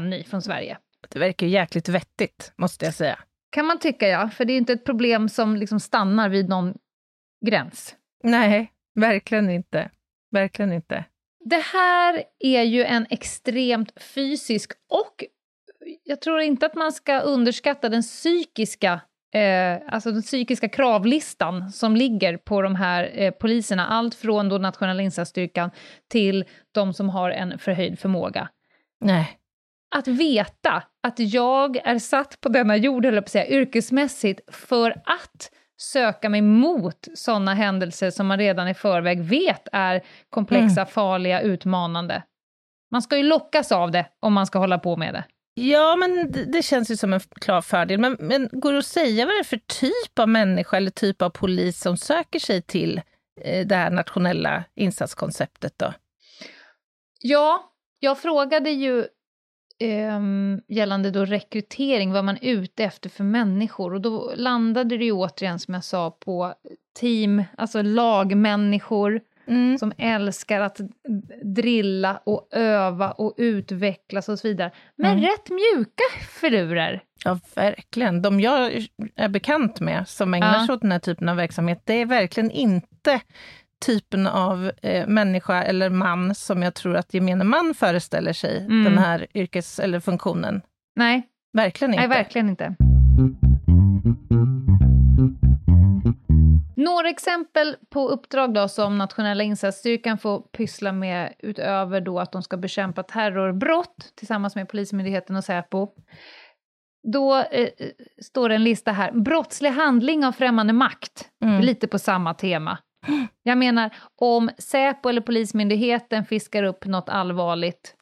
[0.00, 0.78] NI från Sverige.
[1.08, 3.18] Det verkar ju jäkligt vettigt, måste jag säga.
[3.54, 4.30] Kan man tycka, ja.
[4.30, 6.74] För det är inte ett problem som liksom stannar vid någon
[7.46, 7.96] gräns.
[8.22, 9.90] Nej, verkligen inte.
[10.30, 11.04] Verkligen inte.
[11.44, 15.24] Det här är ju en extremt fysisk och
[16.02, 19.00] jag tror inte att man ska underskatta den psykiska
[19.34, 24.58] Eh, alltså den psykiska kravlistan som ligger på de här eh, poliserna, allt från då
[24.58, 25.70] nationella insatsstyrkan
[26.10, 28.48] till de som har en förhöjd förmåga.
[29.00, 29.38] Nej.
[29.96, 34.90] Att veta att jag är satt på denna jord, eller på att säga, yrkesmässigt för
[34.90, 41.40] att söka mig mot sådana händelser som man redan i förväg vet är komplexa, farliga,
[41.40, 42.22] utmanande.
[42.90, 45.24] Man ska ju lockas av det om man ska hålla på med det.
[45.54, 48.00] Ja, men det, det känns ju som en klar fördel.
[48.00, 51.22] Men, men går det att säga vad det är för typ av människa eller typ
[51.22, 53.00] av polis som söker sig till
[53.40, 55.94] eh, det här nationella insatskonceptet då?
[57.20, 59.06] Ja, jag frågade ju
[59.80, 63.94] ehm, gällande då rekrytering, vad man är ute efter för människor.
[63.94, 66.54] Och då landade det ju återigen, som jag sa, på
[67.00, 69.78] team, alltså lagmänniskor Mm.
[69.78, 70.80] som älskar att
[71.42, 74.70] drilla och öva och utvecklas och så vidare.
[74.96, 75.22] Men Mm.
[75.24, 76.02] rätt mjuka
[76.40, 77.02] filurer.
[77.24, 78.22] Ja, verkligen.
[78.22, 80.66] De jag är bekant med som ägnar Ja.
[80.66, 83.20] sig åt den här typen av verksamhet, det är verkligen inte
[83.86, 88.84] typen av eh, människa eller man som jag tror att gemene man föreställer sig Mm.
[88.84, 90.60] den här yrkes eller funktionen.
[90.96, 92.00] Nej, Verkligen inte.
[92.08, 92.74] nej verkligen inte.
[96.76, 102.42] Några exempel på uppdrag då som nationella insatsstyrkan får pyssla med utöver då att de
[102.42, 105.88] ska bekämpa terrorbrott tillsammans med Polismyndigheten och Säpo.
[107.12, 107.68] Då eh,
[108.22, 111.60] står det en lista här, brottslig handling av främmande makt, Mm.
[111.60, 112.78] lite på samma tema.
[113.42, 113.90] Jag menar,
[114.20, 117.94] om Säpo eller Polismyndigheten fiskar upp något allvarligt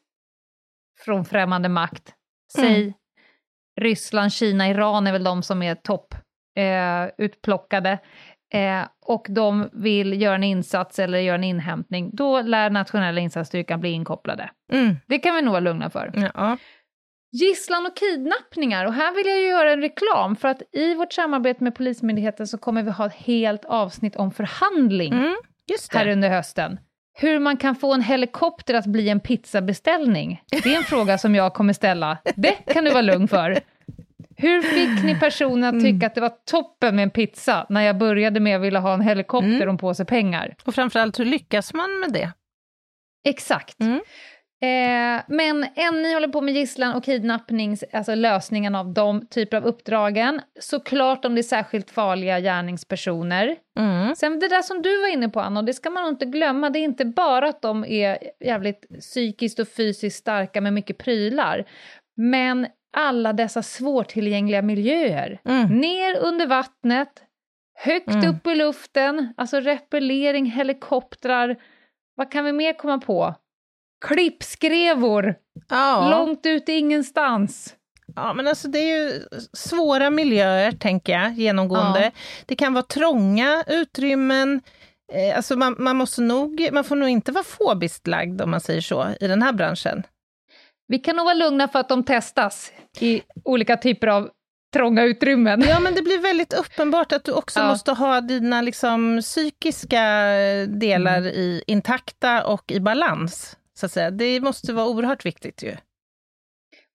[1.05, 2.15] från främmande makt,
[2.57, 2.93] säg Mm.
[3.81, 6.15] Ryssland, Kina, Iran är väl de som är topp
[6.59, 7.99] eh, utplockade,
[8.55, 13.81] eh, och de vill göra en insats eller göra en inhämtning, då lär nationella insatsstyrkan
[13.81, 14.51] bli inkopplade.
[14.73, 14.97] Mm.
[15.07, 16.31] Det kan vi nog vara lugna för.
[16.35, 16.57] Ja.
[17.33, 21.13] Gisslan och kidnappningar, och här vill jag ju göra en reklam, för att i vårt
[21.13, 25.35] samarbete med Polismyndigheten så kommer vi ha ett helt avsnitt om förhandling Mm.
[25.93, 26.79] Här under hösten.
[27.15, 30.43] Hur man kan få en helikopter att bli en pizzabeställning.
[30.51, 32.19] Det är en fråga som jag kommer ställa.
[32.37, 33.59] Det kan du vara lugn för.
[34.37, 37.99] Hur fick ni personen att tycka att det var toppen med en pizza när jag
[37.99, 39.63] började med att vilja ha en helikopter Mm.
[39.69, 40.55] och en påse pengar?
[40.65, 42.33] Och framförallt, hur lyckas man med det?
[43.29, 43.81] Exakt.
[43.81, 44.01] Mm.
[44.63, 49.65] Eh, men ni håller på med gisslan och kidnappnings, alltså lösningen av de typer av
[49.65, 50.41] uppdragen.
[50.61, 53.57] Såklart om det är särskilt farliga gärningspersoner.
[53.79, 54.15] Mm.
[54.17, 56.71] Sen det där som du var inne på Anna, och det ska man inte glömma,
[56.71, 61.65] det är inte bara att de är jävligt psykiskt och fysiskt starka med mycket prylar,
[62.17, 65.41] men alla dessa svårtillgängliga miljöer.
[65.45, 65.81] Mm.
[65.81, 67.23] Ner under vattnet,
[67.75, 68.31] högt Mm.
[68.31, 71.57] upp i luften, alltså repellering, helikoptrar.
[72.15, 73.35] Vad kan vi mer komma på?
[74.03, 75.35] Klippskrevor,
[75.69, 76.11] Ja.
[76.11, 77.75] långt ut i ingenstans.
[78.17, 82.03] Ja, men alltså det är ju svåra miljöer, tänker jag, genomgående.
[82.03, 82.11] Ja.
[82.47, 84.61] Det kan vara trånga utrymmen.
[85.13, 88.61] Eh, alltså man, man, måste nog, man får nog inte vara fobiskt lagd, om man
[88.61, 90.03] säger så, i den här branschen.
[90.89, 94.31] Vi kan nog vara lugna för att de testas i olika typer av
[94.75, 95.65] trånga utrymmen.
[95.69, 97.69] Ja, men det blir väldigt uppenbart att du också Ja.
[97.69, 100.03] måste ha dina liksom, psykiska
[100.69, 101.27] delar Mm.
[101.33, 103.57] i, intakta och i balans.
[103.79, 104.11] Så att säga.
[104.11, 105.77] Det måste vara oerhört viktigt ju.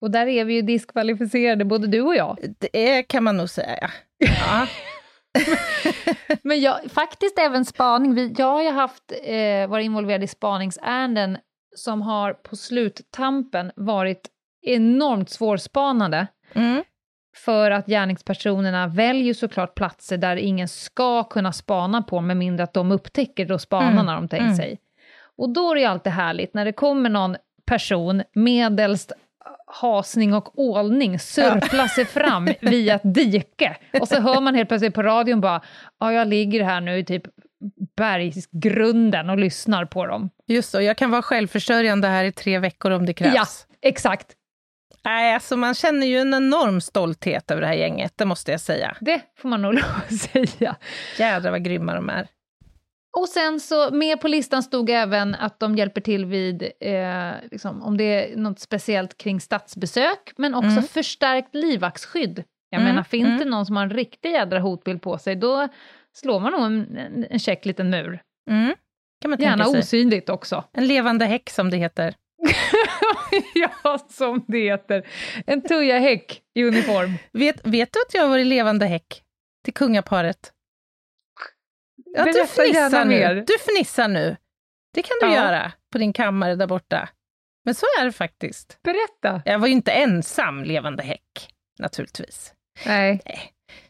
[0.01, 2.37] Och där är vi ju diskvalificerade, både du och jag.
[2.59, 3.91] Det är, kan man nog säga.
[4.17, 4.67] Ja.
[6.41, 8.13] Men jag, faktiskt även spaning.
[8.15, 11.37] Vi, jag har ju haft, eh, varit involverad i spaningsärenden
[11.75, 14.29] som har på sluttampen varit
[14.61, 16.27] enormt svårspanade.
[16.53, 16.83] Mm.
[17.37, 22.73] För att gärningspersonerna väljer såklart platser där ingen ska kunna spana på med mindre att
[22.73, 24.55] de upptäcker då spanarna Mm, de tänkt mm.
[24.55, 24.79] sig.
[25.37, 29.11] Och då är det ju alltid härligt när det kommer någon person medelst
[29.67, 33.77] hasning och ålning sörpla sig fram via ett dike.
[34.01, 35.61] Och så hör man helt plötsligt på radion bara,
[35.99, 37.23] ja jag ligger här nu i typ
[37.97, 40.29] bergsgrunden och lyssnar på dem.
[40.47, 43.35] Just så, jag kan vara självförsörjande här i tre veckor om det krävs.
[43.35, 43.45] Ja,
[43.81, 44.27] exakt.
[45.05, 48.61] Nej, alltså man känner ju en enorm stolthet över det här gänget, det måste jag
[48.61, 48.97] säga.
[49.01, 50.75] Det får man nog lov att säga.
[51.17, 52.27] Jädrar vad grymma de är.
[53.17, 57.83] Och sen så med på listan stod även att de hjälper till vid, eh, liksom,
[57.83, 60.83] om det är något speciellt kring statsbesök, men också Mm.
[60.83, 62.43] förstärkt livvaktsskydd.
[62.69, 63.37] Jag Mm, menar, finns mm.
[63.39, 65.67] det någon som har en riktig jädra hotbild på sig, då
[66.17, 68.19] slår man nog en, en, en käck liten mur.
[68.49, 68.75] Mm.
[69.21, 69.79] Kan man Gärna sig.
[69.79, 70.63] osynligt också.
[70.73, 72.15] En levande häck som det heter.
[73.53, 75.07] ja, som det heter.
[75.45, 77.11] En tujahäck i uniform.
[77.33, 79.21] Vet, vet du att jag har varit levande häck
[79.65, 80.51] till kungaparet?
[82.17, 83.43] Ja, du fnissar nu.
[83.47, 84.37] Du fnissar nu.
[84.93, 85.33] Det kan du Ja.
[85.35, 87.09] göra på din kammare där borta.
[87.65, 88.79] Men så är det faktiskt.
[88.83, 89.41] Berätta.
[89.45, 91.49] Jag var ju inte ensam levande häck,
[91.79, 92.53] naturligtvis.
[92.85, 93.21] Nej,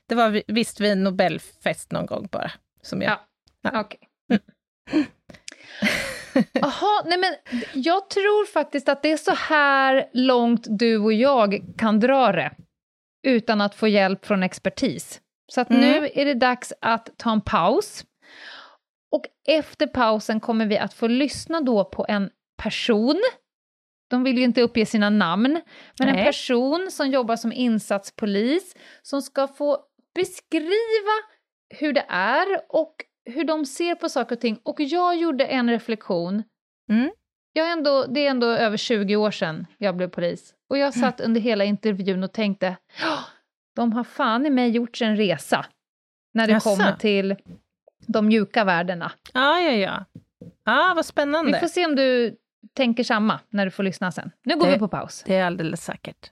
[0.09, 2.51] Det var vi- visst vid en Nobelfest någon gång bara.
[2.81, 3.11] Som jag.
[3.11, 3.69] Ja.
[3.73, 3.79] Ja.
[3.81, 3.99] okej.
[6.53, 7.35] Jaha, nej men
[7.73, 12.51] jag tror faktiskt att det är så här långt du och jag kan dra det
[13.27, 15.21] utan att få hjälp från expertis.
[15.51, 15.81] Så att Mm.
[15.81, 18.05] nu är det dags att ta en paus.
[19.11, 23.21] Och efter pausen kommer vi att få lyssna då på en person.
[24.09, 25.61] De vill ju inte uppge sina namn,
[25.99, 26.25] men en Nej.
[26.25, 29.77] person som jobbar som insatspolis som ska få
[30.15, 31.13] beskriva
[31.79, 34.59] hur det är och hur de ser på saker och ting.
[34.63, 36.43] Och jag gjorde en reflektion.
[36.91, 37.11] Mm.
[37.53, 40.53] Jag ändå, det är ändå över 20 år sedan jag blev polis.
[40.69, 43.19] Och jag satt under hela intervjun och tänkte, "Ja,
[43.75, 45.65] de har fan i mig gjort en resa.
[46.33, 46.69] När det Jaså?
[46.69, 47.35] kommer till
[48.07, 49.11] de mjuka värdena.
[49.33, 50.05] Ja, ja, ja.
[50.65, 51.59] Ja, vad Vi spännande.
[51.59, 52.35] får se om du
[52.77, 54.31] tänker samma när du får lyssna sen.
[54.45, 55.23] Nu går Det- vi på paus.
[55.27, 56.31] Det är alldeles säkert.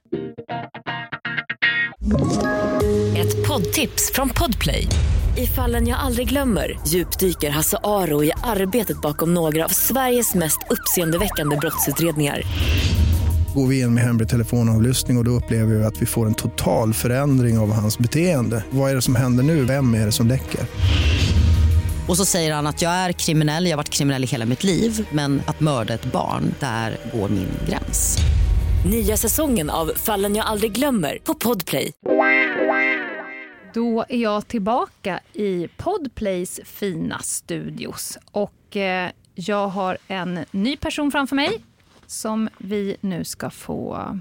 [3.18, 4.88] Ett poddtips från Podplay.
[5.38, 10.58] I fallen jag aldrig glömmer djupdyker Hasse Aro i arbetet bakom några av Sveriges mest
[10.70, 12.42] uppseendeväckande brottsutredningar.
[13.56, 16.34] Går vi in med hemlig telefonavlyssning och, och då upplever vi att vi får en
[16.34, 18.64] total förändring av hans beteende.
[18.70, 19.64] Vad är det som händer nu?
[19.66, 20.62] Vem är det som läcker?
[22.08, 24.64] Och så säger han att jag är kriminell, jag har varit kriminell i hela mitt
[24.64, 28.18] liv men att mörda ett barn, där går min gräns.
[28.90, 31.92] Nya säsongen av Fallen jag aldrig glömmer på Podplay.
[33.74, 38.18] Då är jag tillbaka i Podplays fina studios.
[38.32, 41.66] Och eh, jag har en ny person framför mig
[42.08, 44.20] som vi nu ska få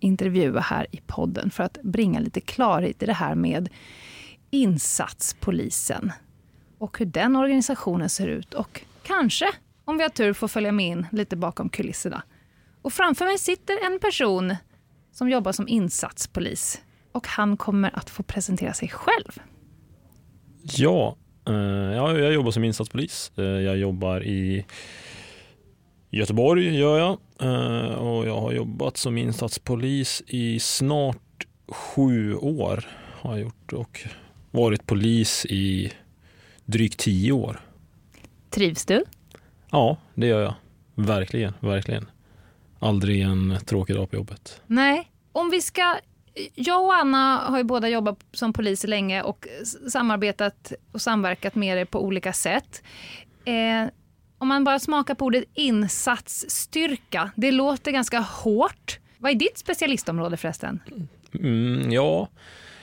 [0.00, 3.68] intervjua här i podden för att bringa lite klarhet i det här med
[4.50, 6.12] insatspolisen
[6.82, 9.48] och hur den organisationen ser ut och kanske,
[9.84, 12.22] om vi har tur, får följa med in lite bakom kulisserna.
[12.82, 14.56] Och framför mig sitter en person
[15.12, 19.42] som jobbar som insatspolis och han kommer att få presentera sig själv.
[20.62, 21.16] Ja,
[21.48, 23.32] eh, ja, jag jobbar som insatspolis.
[23.36, 24.66] Eh, jag jobbar i
[26.10, 32.84] Göteborg gör jag eh, och jag har jobbat som insatspolis i snart sju år
[33.20, 34.00] har jag gjort och
[34.50, 35.92] varit polis i
[36.72, 37.60] drygt tio år.
[38.50, 39.04] Trivs du?
[39.70, 40.54] Ja, det gör jag.
[40.94, 42.10] Verkligen, verkligen.
[42.78, 44.60] Aldrig en tråkig dag på jobbet.
[44.66, 45.10] Nej.
[45.32, 45.96] Om vi ska...
[46.54, 49.46] Jag och Anna har ju båda jobbat som poliser länge och
[49.88, 52.82] samarbetat och samverkat med er på olika sätt.
[53.44, 53.88] Eh,
[54.38, 58.98] om man bara smakar på ordet insatsstyrka, det låter ganska hårt.
[59.18, 60.80] Vad är ditt specialistområde förresten?
[61.34, 62.28] Mm, ja,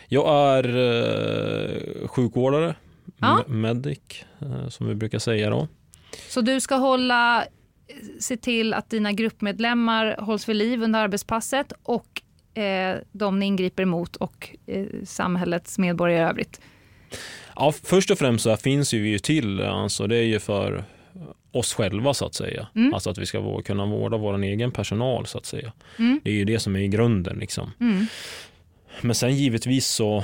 [0.08, 2.76] jag är eh, sjukvårdare,
[3.20, 3.44] Ja.
[3.48, 5.68] me- medic eh, som vi brukar säga då.
[6.30, 7.44] Så du ska hålla,
[8.20, 12.22] se till att dina gruppmedlemmar hålls vid liv under arbetspasset och
[12.62, 16.62] eh, de ni ingriper emot och eh, samhällets medborgare i övrigt.
[17.56, 20.84] Ja, först och främst så finns ju vi ju till, alltså det är ju för
[21.52, 22.68] oss själva så att säga.
[22.76, 22.94] Mm.
[22.94, 25.74] Alltså att vi ska kunna vårda vår egen personal så att säga.
[26.00, 26.20] Mm.
[26.24, 27.72] Det är ju det som är i grunden liksom.
[27.80, 28.06] Mm.
[29.02, 30.24] Men sen givetvis så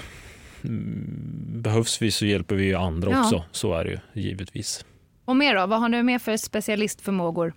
[1.61, 3.21] behövs vi så hjälper vi ju andra Ja.
[3.21, 3.43] också.
[3.51, 4.85] Så är det ju givetvis.
[5.25, 5.65] Och mer då?
[5.65, 7.53] Vad har du mer för specialistförmågor?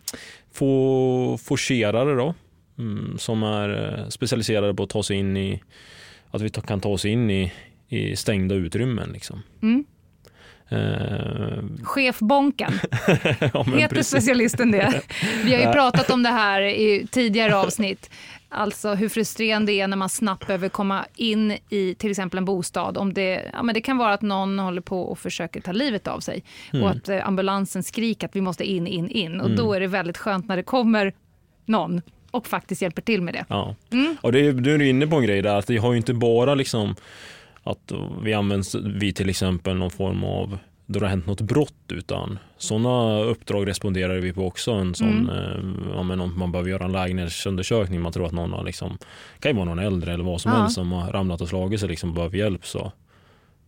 [0.52, 2.34] Få forcerare då,
[2.78, 5.62] mm, som är eh, specialiserade på att ta sig in i,
[6.30, 7.52] att vi kan ta oss in i,
[7.88, 9.42] i stängda utrymmen liksom.
[9.62, 9.84] Mm.
[10.70, 12.72] Eh, Chefbonken,
[13.54, 14.08] ja, men heter precis.
[14.10, 15.02] specialisten det?
[15.44, 18.10] Vi har ju pratat om det här i tidigare avsnitt.
[18.50, 22.44] Alltså hur frustrerande det är när man snabbt behöver komma in i till exempel en
[22.44, 22.96] bostad.
[22.96, 26.06] Om det, ja, men det kan vara att någon håller på och försöker ta livet
[26.06, 29.40] av sig och att eh, ambulansen skriker att vi måste in, in, in.
[29.40, 31.12] Och då är det väldigt skönt när det kommer
[31.64, 33.44] någon och faktiskt hjälper till med det.
[33.48, 33.74] Ja.
[33.92, 34.16] Mm.
[34.20, 36.54] Och det, du är inne på en grej där, att det har ju inte bara
[36.54, 36.94] liksom
[37.62, 40.58] att vi används vid till exempel någon form av
[40.90, 44.72] då det har hänt något brott utan sådana uppdrag responderar vi på också.
[44.72, 48.52] En sån, eh, ja, men om man behöver göra en lägenhetsundersökning, man tror att någon
[48.52, 48.98] har liksom,
[49.40, 50.58] kan ju vara någon äldre eller vad som Ja.
[50.60, 52.92] helst som har ramlat och slagit sig liksom behöver hjälp så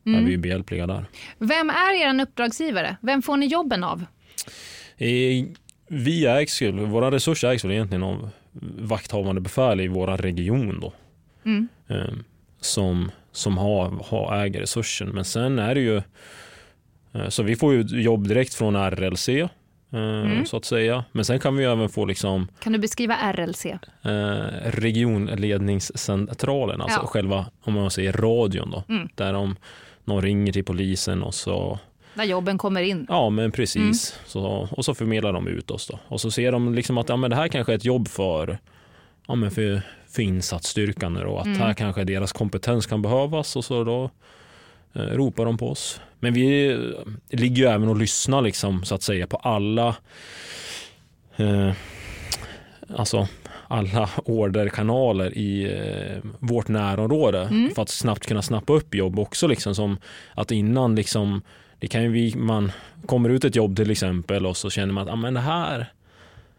[0.05, 0.25] är Mm.
[0.25, 1.05] vi ju behjälpliga där.
[1.39, 2.97] Vem är er uppdragsgivare?
[3.03, 4.05] Vem får ni jobben av?
[4.97, 5.45] Eh,
[5.93, 8.31] Vi ägs ju, våra resurser ägs väl egentligen av
[8.79, 10.93] vakthavande befäl i vår region då.
[11.45, 11.69] Mm.
[11.89, 12.15] eh,
[12.61, 15.09] som, som har, har äger resursen.
[15.09, 16.03] Men sen är det ju,
[17.29, 19.49] så vi får ju jobb direkt från RLC eh,
[19.93, 20.47] Mm.
[20.47, 21.05] så att säga.
[21.13, 23.67] Men sen kan vi även få liksom Kan du beskriva RLC?
[23.67, 23.79] eh,
[24.65, 27.07] regionledningscentralen, alltså Ja.
[27.07, 28.85] själva, om man säger radion då.
[28.95, 29.09] Mm.
[29.15, 29.57] Där de,
[30.05, 31.79] någon ringer till polisen och så
[32.15, 33.07] Där jobben kommer in.
[33.09, 33.77] Ja, men precis.
[33.77, 33.95] Mm.
[34.27, 35.99] Så, och så förmedlar de ut oss då.
[36.09, 38.59] Och så ser de liksom att ja, men det här kanske är ett jobb för,
[39.29, 41.59] ja, men för, för insatsstyrkan och att Mm.
[41.59, 44.11] här kanske deras kompetens kan behövas och så då eh,
[44.93, 46.01] ropar de på oss.
[46.19, 46.79] Men vi eh,
[47.39, 49.97] ligger ju även och lyssnar liksom så att säga på alla
[51.37, 51.73] eh,
[52.97, 53.29] alltså
[53.69, 57.71] alla orderkanaler i eh, vårt närområde Mm.
[57.75, 59.99] för att snabbt kunna snappa upp jobb också liksom som
[60.35, 61.43] att innan liksom
[61.79, 62.73] det kan ju man
[63.07, 65.87] kommer ut ett jobb till exempel och så känner man att ah, men det här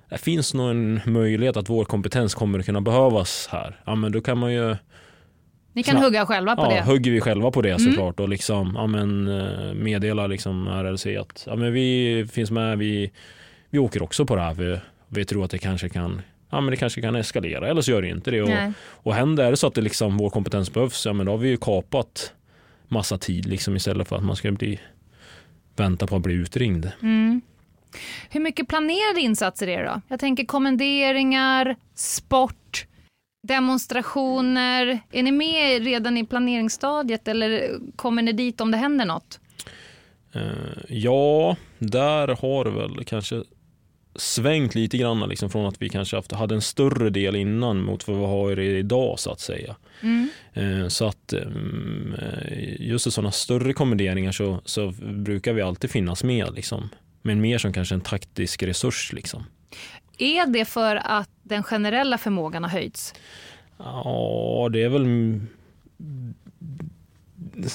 [0.09, 3.79] det finns nog en möjlighet att vår kompetens kommer att kunna behövas här.
[3.85, 4.75] Ja, men då kan man ju
[5.73, 6.81] Ni kan Så- hugga själva på ja, det.
[6.81, 7.79] hugger vi själva på det Mm.
[7.79, 12.77] såklart och liksom ja, men, eh, meddela liksom RLC att ja, men vi finns med,
[12.77, 13.11] vi,
[13.69, 14.53] vi åker också på det här.
[14.53, 17.91] För vi tror att det kanske kan ja, men det kanske kan eskalera eller så
[17.91, 18.41] gör det inte det.
[18.41, 18.71] Och, Nej.
[18.81, 21.49] och händer det så att det liksom, vår kompetens behövs, ja, men då har vi
[21.49, 22.33] ju kapat
[22.87, 24.79] massa tid liksom, istället för att man ska bli,
[25.75, 26.91] vänta på att bli utringd.
[27.01, 27.41] Mm.
[28.29, 30.01] Hur mycket planerade insatser är det då?
[30.07, 32.55] Jag tänker kommenderingar, sport,
[33.55, 34.99] demonstrationer.
[35.11, 39.39] Är ni med redan i planeringsstadiet eller kommer ni dit om det händer något?
[40.33, 40.41] Eh,
[40.87, 43.43] ja, där har det väl kanske
[44.15, 48.07] svängt lite grann liksom, från att vi kanske haft, hade en större del innan mot
[48.07, 49.75] vad vi har idag så att säga.
[50.01, 50.29] Mm.
[50.53, 55.91] Eh, Så att mm, eh, just i sådana större kommenderingar så, så brukar vi alltid
[55.91, 56.53] finnas med.
[56.55, 56.89] Liksom.
[57.21, 59.13] Men mer som kanske en taktisk resurs.
[59.13, 59.43] Liksom.
[60.17, 63.13] Är det för att den generella förmågan har höjts?
[63.77, 65.47] Ja, det är väl mm,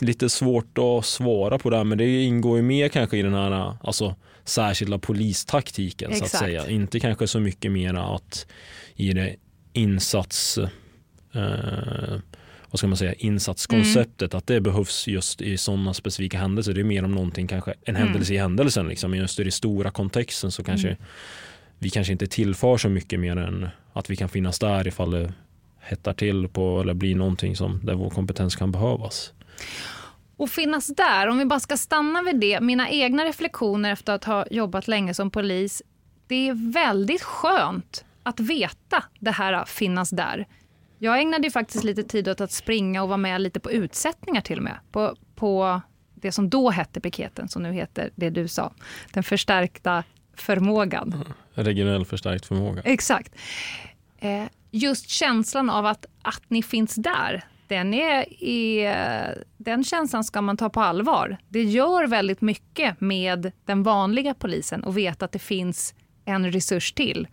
[0.01, 3.35] lite svårt att svara på det här, men det ingår ju mer kanske i den
[3.35, 6.45] här alltså, särskilda polistaktiken så att Exakt.
[6.45, 6.69] säga.
[6.69, 8.47] Inte kanske så mycket mera att
[8.95, 9.37] i det
[9.73, 10.59] insats
[11.33, 12.19] eh,
[12.71, 16.73] vad ska man säga, insatskonceptet att det behövs just i sådana specifika händelser.
[16.75, 18.03] Det är mer om någonting kanske en Mm.
[18.09, 19.11] händelse i händelsen liksom.
[19.11, 20.97] Men just i den stora kontexten så kanske
[21.79, 25.33] vi kanske inte tillför så mycket mer än att vi kan finnas där ifall det
[25.81, 29.33] hettar till på eller blir någonting som där vår kompetens kan behövas.
[30.37, 34.25] Och finnas där, om vi bara ska stanna vid det, mina egna reflektioner efter att
[34.25, 35.83] ha jobbat länge som polis,
[36.27, 40.47] det är väldigt skönt att veta det här att finnas där.
[40.99, 44.41] Jag ägnade ju faktiskt lite tid åt att springa och vara med lite på utsättningar
[44.41, 44.79] till och med.
[44.93, 45.81] På, på
[46.15, 48.73] det som då hette piketen, som nu heter det du sa,
[49.13, 50.05] den förstärkta
[50.41, 51.25] förmågan.
[51.55, 52.83] Regionell förstärkt förmåga.
[52.85, 53.35] Exakt.
[54.19, 60.41] Eh, just känslan av att, att ni finns där, den, är, är, den känslan ska
[60.41, 61.37] man ta på allvar.
[61.49, 65.95] Det gör väldigt mycket med den vanliga polisen att veta att det finns
[66.25, 67.29] en resurs till.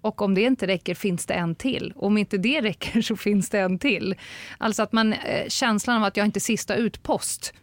[0.00, 1.92] Och om det inte räcker finns det en till.
[1.96, 4.14] Och om inte det räcker så finns det en till.
[4.58, 7.54] Alltså att man, eh, känslan av att jag inte är sista utpost.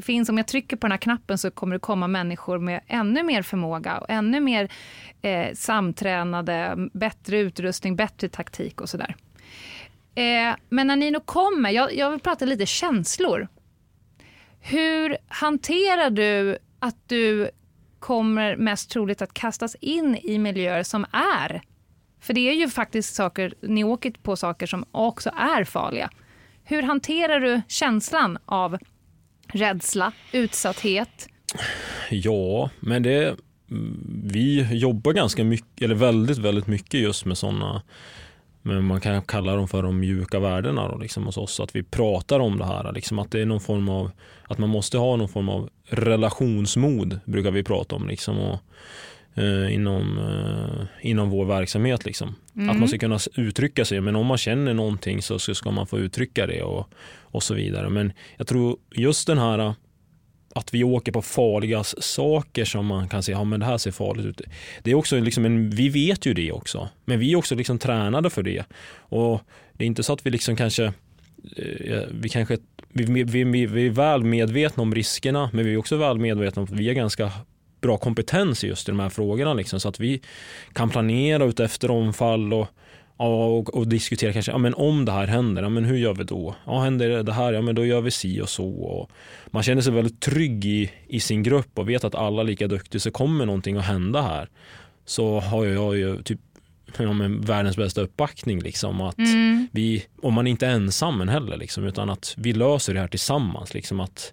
[0.00, 2.80] Det finns, om jag trycker på den här knappen så kommer det komma människor med
[2.86, 4.72] ännu mer förmåga och ännu mer
[5.22, 9.16] eh, samtränade, bättre utrustning, bättre taktik och sådär.
[10.14, 13.48] Eh, men när ni nu kommer, jag, jag vill prata lite känslor.
[14.60, 17.50] Hur hanterar du att du
[17.98, 21.62] kommer mest troligt att kastas in i miljöer som är,
[22.20, 26.10] för det är ju faktiskt saker, ni åker på saker som också är farliga.
[26.64, 28.78] Hur hanterar du känslan av
[29.52, 31.28] rädsla, utsatthet?
[32.10, 33.36] Ja, men det
[33.70, 37.82] mm, vi jobbar ganska mycket, eller väldigt, väldigt mycket just med sådana
[38.62, 41.60] men man kan kalla dem för de mjuka värdena då, liksom hos oss.
[41.60, 42.92] Att vi pratar om det här.
[42.92, 44.10] Liksom att det är någon form av,
[44.44, 48.08] att man måste ha någon form av relationsmod brukar vi prata om.
[48.08, 48.58] Liksom, och,
[49.34, 52.04] eh, inom, eh, inom vår verksamhet.
[52.04, 52.34] Liksom.
[52.70, 54.00] Att man ska kunna uttrycka sig.
[54.00, 56.88] Men om man känner någonting så, så ska man få uttrycka det och,
[57.22, 57.88] och så vidare.
[57.88, 59.74] Men jag tror just den här
[60.54, 63.90] att vi åker på farliga saker som man kan se, ja men det här ser
[63.90, 64.40] farligt ut.
[64.82, 67.78] Det är också liksom en, vi vet ju det också, men vi är också liksom
[67.78, 68.64] tränade för det.
[68.98, 69.40] Och
[69.72, 70.84] det är inte så att vi liksom kanske,
[71.56, 75.76] eh, vi kanske, vi, vi, vi, vi är väl medvetna om riskerna, men vi är
[75.76, 77.32] också väl medvetna om att vi har ganska
[77.80, 80.20] bra kompetens just i de här frågorna liksom, så att vi
[80.72, 82.68] kan planera ut efter omfall och
[83.26, 86.24] och, och diskutera kanske, ja, men om det här händer, ja, men hur gör vi
[86.24, 86.54] då?
[86.66, 88.68] Ja, händer det här, ja, men då gör vi si och så.
[88.68, 89.10] Och
[89.46, 92.68] man känner sig väldigt trygg i, i sin grupp och vet att alla är lika
[92.68, 94.48] duktiga, så kommer någonting att hända här
[95.04, 96.40] så har jag ju typ
[96.98, 98.60] ja, men världens bästa uppbackning.
[98.60, 99.18] Liksom, att
[99.70, 103.74] vi, och man är inte ensam heller, liksom, utan att vi löser det här tillsammans.
[103.74, 104.32] Liksom, att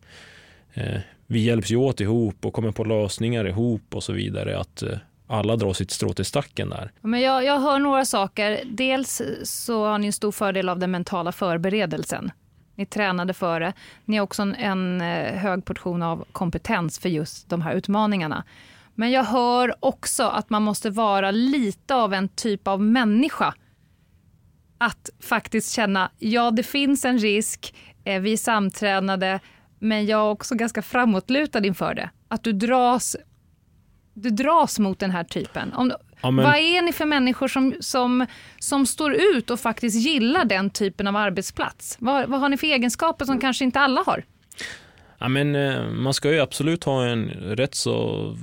[0.73, 4.59] eh, vi hjälps ju åt ihop och kommer på lösningar ihop och så vidare.
[4.59, 6.91] Att eh, alla drar sitt strå till stacken där.
[7.01, 8.61] Men jag, jag hör några saker.
[8.65, 12.31] Dels så har ni en stor fördel av den mentala förberedelsen.
[12.75, 13.73] Ni tränade för det.
[14.05, 18.43] Ni har också en, en eh, hög portion av kompetens för just de här utmaningarna.
[18.95, 23.53] Men jag hör också att man måste vara lite av en typ av människa.
[24.77, 29.39] Att faktiskt känna, ja det finns en risk, eh, vi är samtränade,
[29.79, 32.09] men jag är också ganska framåtlutad inför det.
[32.27, 33.15] Att du dras,
[34.13, 35.73] du dras mot den här typen.
[35.73, 38.25] Om, Ja, men- Vad är ni för människor som, som,
[38.59, 41.97] som står ut och faktiskt gillar den typen av arbetsplats?
[41.99, 44.23] Vad, vad har ni för egenskaper som kanske inte alla har?
[45.19, 48.37] Ja, men, eh, man ska ju absolut ha en rätt så,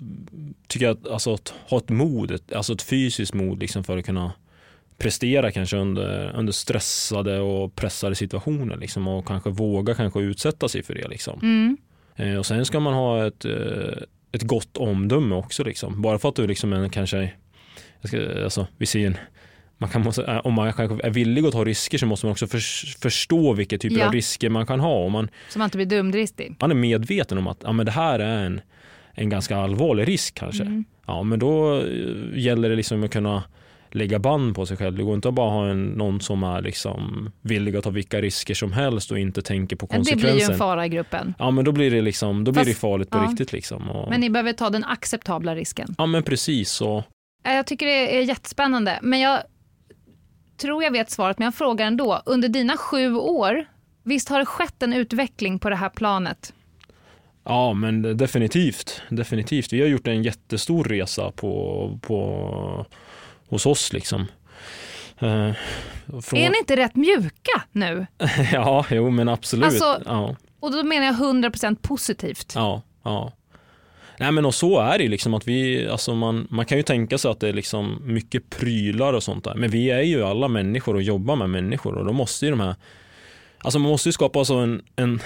[0.69, 4.33] tycker jag, att- alltså, ha ett mod, alltså ett fysiskt mod liksom, för att kunna
[5.05, 10.83] prestera kanske under, under stressade och pressade situationer liksom, och kanske våga kanske utsätta sig
[10.83, 11.09] för det.
[11.09, 11.77] Liksom.
[12.17, 14.03] Eh, och sen ska man ha ett, eh,
[14.33, 15.65] ett gott omdöme också.
[15.65, 16.03] Liksom.
[16.03, 17.31] Bara för att du liksom är, kanske
[18.01, 19.17] jag ska, alltså, vi ser en,
[19.79, 22.31] man kan, måste, eh, om man kanske är villig att ta risker så måste man
[22.33, 22.61] också för,
[23.01, 24.07] förstå vilka typer Ja.
[24.07, 24.95] av risker man kan ha.
[25.05, 26.57] Om man, Så man inte blir dumdristig.
[26.61, 28.61] man är medveten om att ja, men det här är en,
[29.15, 30.63] en ganska allvarlig risk kanske.
[30.63, 30.85] Mm.
[31.07, 31.85] Ja, men då eh,
[32.35, 33.43] gäller det liksom att kunna
[33.95, 34.97] lägga band på sig själv.
[34.97, 38.21] Det går inte att bara ha en, någon som är liksom villig att ta vilka
[38.21, 41.35] risker som helst och inte tänker på Det blir ju en fara i gruppen.
[41.39, 43.23] Ja men då blir det liksom, då blir Fast- det farligt på ja.
[43.31, 43.91] riktigt liksom.
[43.91, 45.95] Och, Men ni behöver ta den acceptabla risken.
[45.99, 46.81] Ja men precis.
[46.83, 47.03] Eh,
[47.45, 49.41] Jag tycker det är jättespännande, men jag
[50.57, 52.23] tror jag vet svaret, men jag frågar ändå.
[52.27, 53.65] Under dina sju år,
[54.03, 56.53] visst har det skett en utveckling på det här planet?
[57.45, 59.73] Ja men definitivt, definitivt.
[59.73, 62.87] Vi har gjort en jättestor resa på, på
[63.49, 64.21] hos oss liksom.
[65.19, 65.51] Eh,
[66.23, 68.07] från, Är ni inte rätt mjuka nu?
[68.53, 69.65] ja, jo men absolut.
[69.65, 72.53] Alltså- ja, Och då menar jag 100% positivt.
[72.55, 73.33] ja, ja.
[74.19, 76.83] Nej men och så är det ju liksom att vi, alltså man, man kan ju
[76.83, 79.55] tänka sig att det är liksom mycket prylar och sånt där.
[79.55, 82.61] Men vi är ju alla människor och jobbar med människor och då måste ju de
[82.61, 82.75] här,
[83.59, 85.21] alltså man måste ju skapa alltså en, en,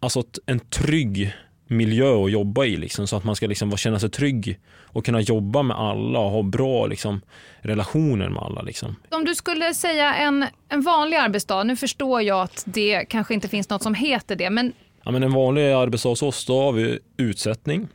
[0.00, 1.32] alltså en trygg
[1.72, 5.20] miljö att jobba i liksom, så att man ska liksom känna sig trygg och kunna
[5.20, 7.20] jobba med alla och ha bra liksom,
[7.60, 8.62] relationer med alla.
[8.62, 8.96] Liksom.
[9.10, 13.48] Om du skulle säga en, en vanlig arbetsdag, nu förstår jag att det kanske inte
[13.48, 14.72] finns något som heter det, men
[15.04, 17.88] Ja, men en vanlig arbetsdag hos oss, då har vi utsättning.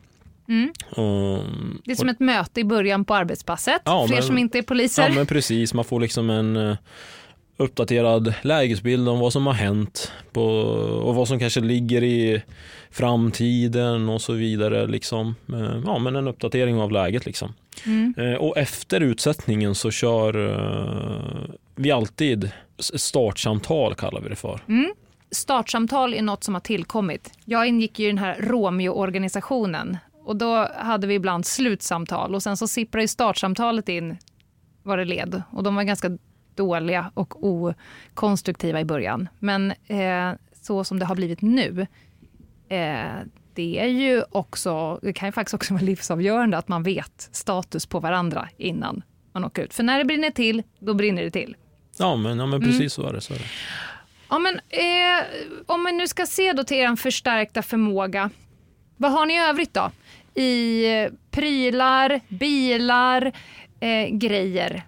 [0.49, 0.69] Mm.
[0.89, 1.43] Och,
[1.85, 4.57] det är som ett möte i början på arbetspasset, Ja, för er men- som inte
[4.57, 5.03] är poliser.
[5.03, 6.77] Ja men precis, man får liksom en eh,
[7.57, 10.43] uppdaterad lägesbild om vad som har hänt på,
[11.03, 12.43] och vad som kanske ligger i
[12.91, 14.87] framtiden och så vidare.
[14.87, 15.35] Liksom.
[15.53, 17.53] Eh, Ja men en uppdatering av läget liksom.
[17.85, 18.13] Mm.
[18.17, 24.59] Eh, Och efter utsättningen så kör eh, vi alltid startsamtal kallar vi det för.
[25.31, 27.31] Startsamtal är något som har tillkommit.
[27.45, 32.57] Jag ingick ju i den här Romeo-organisationen och då hade vi ibland slutsamtal och sen
[32.57, 34.17] så sipprade ju startsamtalet in
[34.83, 36.17] vad det led och de var ganska
[36.57, 39.29] dåliga och okonstruktiva i början.
[39.39, 40.31] Men eh,
[40.61, 41.87] så som det har blivit nu,
[42.69, 43.05] eh,
[43.53, 47.85] det är ju också, det kan ju faktiskt också vara livsavgörande att man vet status
[47.85, 49.73] på varandra innan man åker ut.
[49.73, 51.55] För när det brinner till, då brinner det till.
[51.99, 53.21] Ja men, ja, men precis så är det.
[53.21, 53.45] Så är det.
[54.29, 55.25] Ja, men, eh,
[55.65, 58.29] om man nu ska se då till er förstärkta förmåga,
[58.97, 59.91] vad har ni i övrigt då?
[60.33, 63.31] I eh, prylar, bilar,
[63.79, 64.83] eh, grejer.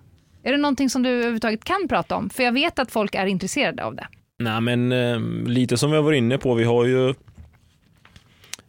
[0.49, 2.29] Är det någonting som du överhuvudtaget kan prata om?
[2.29, 4.07] För jag vet att folk är intresserade av det.
[4.39, 5.19] Nej men eh,
[5.49, 7.13] lite som vi har varit inne på, vi har ju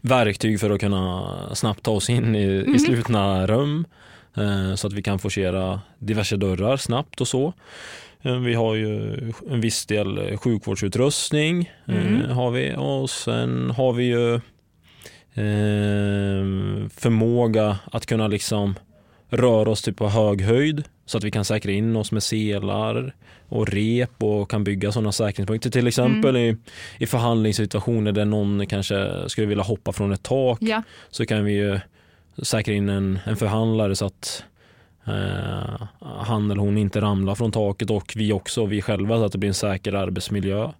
[0.01, 3.87] verktyg för att kunna snabbt ta oss in i, i slutna rum
[4.37, 7.53] eh, så att vi kan forcera diverse dörrar snabbt och så.
[8.23, 9.19] Eh, vi har ju
[9.51, 14.35] en viss del sjukvårdsutrustning eh, har vi och sen har vi ju
[15.35, 18.75] eh, förmåga att kunna liksom
[19.31, 23.15] röra oss typ på hög höjd så att vi kan säkra in oss med selar
[23.49, 25.71] och rep och kan bygga sådana säkerhetspunkter.
[25.71, 26.57] Till exempel i,
[26.99, 30.83] i förhandlingssituationer där någon kanske skulle vilja hoppa från ett tak Ja.
[31.11, 31.81] så kan vi ju
[32.43, 34.45] säkra in en, en förhandlare så att
[35.07, 39.33] eh, han eller hon inte ramlar från taket och vi också, vi själva, så att
[39.33, 40.71] det blir en säker arbetsmiljö.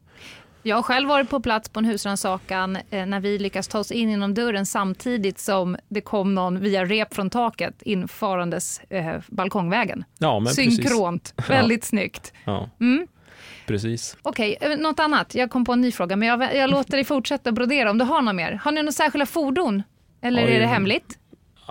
[0.63, 3.91] Jag har själv varit på plats på en husrannsakan eh, när vi lyckas ta oss
[3.93, 10.05] in genom dörren samtidigt som det kom någon via rep från taket infarandes eh, balkongvägen.
[10.19, 10.77] Ja, men precis.
[10.77, 12.33] Synkront, väldigt snyggt.
[12.45, 13.07] Ja, Mm.
[13.67, 14.17] precis.
[14.23, 15.35] Okej, eh, något annat?
[15.35, 18.05] Jag kom på en ny fråga, men jag, jag låter dig fortsätta brodera om du
[18.05, 18.61] har något mer.
[18.65, 19.83] Har ni några särskilda fordon?
[20.23, 20.53] Eller Oj.
[20.53, 21.19] är det hemligt?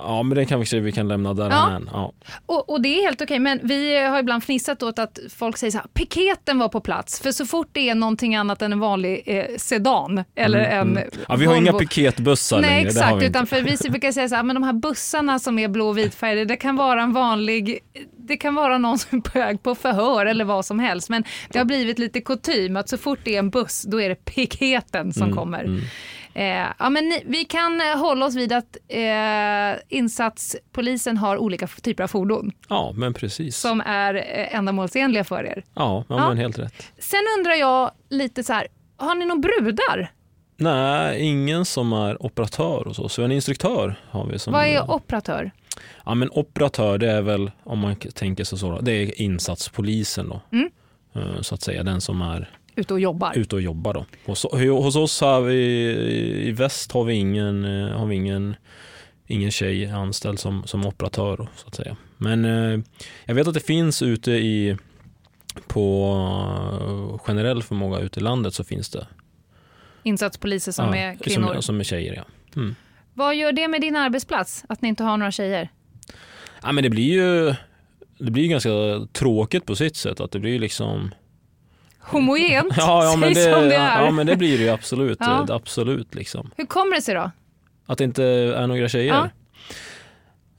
[0.04, 1.89] Ja, men det kan vi, vi kan lämna därhän.
[1.93, 2.14] Ja.
[2.45, 5.72] Och, och det är helt okej, men vi har ibland fnissat åt att folk säger
[5.72, 7.20] så här, piketen var på plats.
[7.22, 11.04] För så fort det är någonting annat än en vanlig eh, sedan eller en Mm,
[11.28, 12.89] Ja, vi har inga Volvo- piketbussar Nej, längre.
[12.89, 13.24] exakt.
[13.24, 15.97] Utan för vi brukar säga så här, men de här bussarna som är blå och
[15.97, 17.80] vitfärgade, det kan vara en vanlig,
[18.18, 21.10] det kan vara någon som är på väg på förhör eller vad som helst.
[21.10, 24.10] Men det har blivit lite kutym att så fort det är en buss, då är
[24.10, 25.82] det piketen som Mm, kommer.
[26.34, 32.03] Eh, ja, men ni, vi kan hålla oss vid att eh, insatspolisen har olika typer
[32.03, 33.57] av fordon Ja, men precis.
[33.57, 35.63] som är eh, ändamålsenliga för er.
[35.73, 36.27] Ja, ja, Ja.
[36.30, 36.73] men helt rätt.
[36.99, 38.67] Sen undrar jag lite så här,
[38.97, 40.11] har ni några brudar?
[40.57, 43.09] Nej, ingen som är operatör och så.
[43.09, 44.53] Så en instruktör har vi som...
[44.53, 45.51] Vad är operatör?
[46.05, 50.41] Ja, men operatör, det är väl, om man tänker sig så, det är insatspolisen då.
[50.51, 50.69] Mm.
[51.15, 52.49] Eh, Så att säga, den som är
[52.80, 53.38] Ute och jobbar?
[53.38, 54.05] ute och jobbar då.
[54.25, 55.55] Hos, hos oss har vi,
[56.47, 58.55] i väst har vi ingen, eh, har vi ingen,
[59.27, 61.97] ingen tjej anställd som, som operatör så att säga.
[62.17, 62.80] Men eh,
[63.25, 64.77] jag vet att det finns ute i,
[65.67, 66.13] på
[66.82, 69.07] eh, generell förmåga ute i landet så finns det.
[70.03, 71.53] Insatspoliser som ja, är kvinnor?
[71.53, 72.23] Som, som är tjejer ja.
[72.55, 72.75] Mm.
[73.13, 75.69] Vad gör det med din arbetsplats, att ni inte har några tjejer?
[76.61, 77.55] Ja, men det blir ju
[78.19, 78.69] det blir ganska
[79.13, 80.19] tråkigt på sitt sätt.
[80.19, 81.11] Att det blir liksom
[82.02, 84.06] Homogent, Ja, ja, men det, som det är.
[84.06, 85.18] ja men det blir det ju absolut.
[85.22, 85.43] Ja.
[85.47, 86.52] Det- Absolut liksom.
[86.58, 87.32] Hur kommer det sig då?
[87.86, 89.14] Att det inte är några tjejer?
[89.14, 89.30] Ja.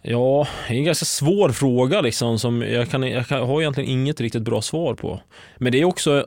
[0.03, 3.91] Ja, det är en ganska svår fråga liksom som jag, kan, jag kan, har egentligen
[3.91, 5.21] inget riktigt bra svar på.
[5.59, 6.27] Men det är också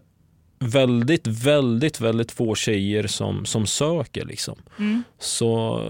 [0.59, 4.55] väldigt, väldigt, väldigt få tjejer som, som söker liksom.
[4.79, 5.03] Mm.
[5.19, 5.81] Så...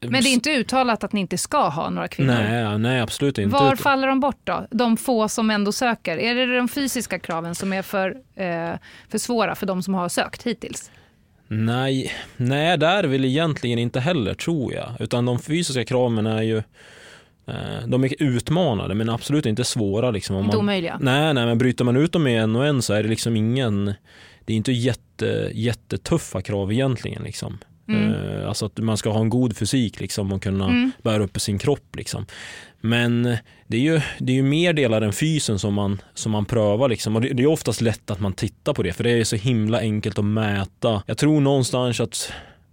[0.00, 2.34] Men det är inte uttalat att ni inte ska ha några kvinnor?
[2.34, 3.52] Nej, nej absolut inte.
[3.56, 4.66] Var faller de bort då?
[4.70, 6.18] De få som ändå söker?
[6.18, 8.70] Är det de fysiska kraven som är för, eh,
[9.08, 10.90] för svåra för de som har sökt hittills?
[11.48, 14.88] Nej, nej, det är det väl egentligen inte heller tror jag.
[15.00, 16.56] Utan de fysiska kraven är ju
[17.46, 20.10] eh, de är utmanade men absolut inte svåra.
[20.10, 20.98] Liksom, om Inte man, omöjliga?
[21.00, 23.36] nej, nej, men bryter man ut dem i en och en så är det liksom
[23.36, 23.94] ingen
[24.44, 27.22] Det är inte jätte, jättetuffa krav egentligen.
[27.22, 27.58] Liksom.
[27.88, 28.12] Mm.
[28.40, 30.90] Eh, alltså att man ska ha en god fysik liksom, och kunna Mm.
[31.02, 31.96] bära upp sin kropp.
[31.96, 32.26] Liksom.
[32.80, 33.22] Men
[33.66, 36.88] det är, ju, det är ju mer delar än fysen som man, som man prövar.
[36.88, 37.16] Liksom.
[37.16, 39.36] Och det, det är oftast lätt att man tittar på det för det är så
[39.36, 41.02] himla enkelt att mäta.
[41.06, 42.32] Jag tror någonstans att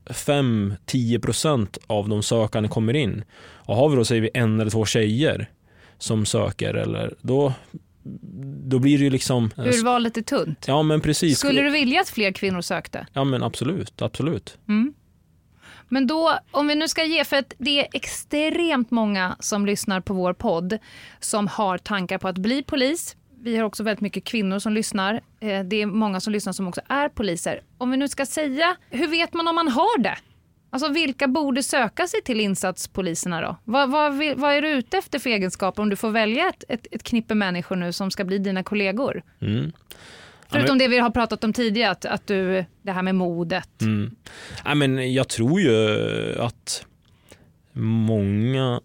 [0.10, 3.24] 5-10% av de sökande kommer in.
[3.40, 5.50] Och har vi då säger vi en eller två tjejer
[5.98, 7.54] som söker eller då,
[8.64, 10.66] då blir det ju liksom Urvalet är tunt.
[10.68, 11.40] Ja men precis.
[11.40, 13.08] Skulle du vilja att fler kvinnor sökte?
[13.14, 14.58] Ja men absolut, absolut.
[14.68, 14.94] Mm.
[15.90, 20.02] Men då, om vi nu ska ge, för att det är extremt många som lyssnar
[20.02, 20.78] på vår podd
[21.20, 23.16] som har tankar på att bli polis.
[23.42, 25.14] Vi har också väldigt mycket kvinnor som lyssnar.
[25.40, 27.62] Eh, det är många som lyssnar som också är poliser.
[27.78, 30.18] Om vi nu ska säga, hur vet man om man har det?
[30.70, 33.58] Alltså vilka borde söka sig till insatspoliserna då?
[33.64, 36.88] Vad, vad, vad är du ute efter för egenskaper om du får välja ett, ett,
[36.92, 39.24] ett knippe människor nu som ska bli dina kollegor?
[39.42, 39.72] Mm.
[40.56, 43.82] Förutom det vi har pratat om tidigare, att, att du, det här med modet.
[43.82, 44.16] Mm.
[44.66, 46.86] Nej, men jag tror ju att
[47.74, 48.82] många,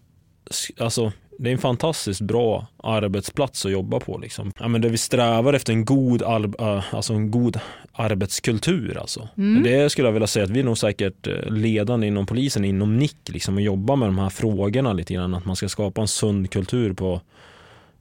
[0.79, 1.11] alltså
[1.41, 4.17] det är en fantastiskt bra arbetsplats att jobba på.
[4.17, 4.51] Liksom.
[4.59, 7.59] Ja, men där vi strävar efter en god, äh, alltså en god
[7.91, 8.97] arbetskultur.
[8.97, 9.29] Alltså.
[9.37, 9.63] Mm.
[9.63, 12.97] Det skulle jag vilja säga att vi är nog säkert eh, ledande inom polisen, inom
[12.97, 15.33] NIC, liksom, och jobbar med de här frågorna lite grann.
[15.33, 17.21] Att man ska skapa en sund kultur på,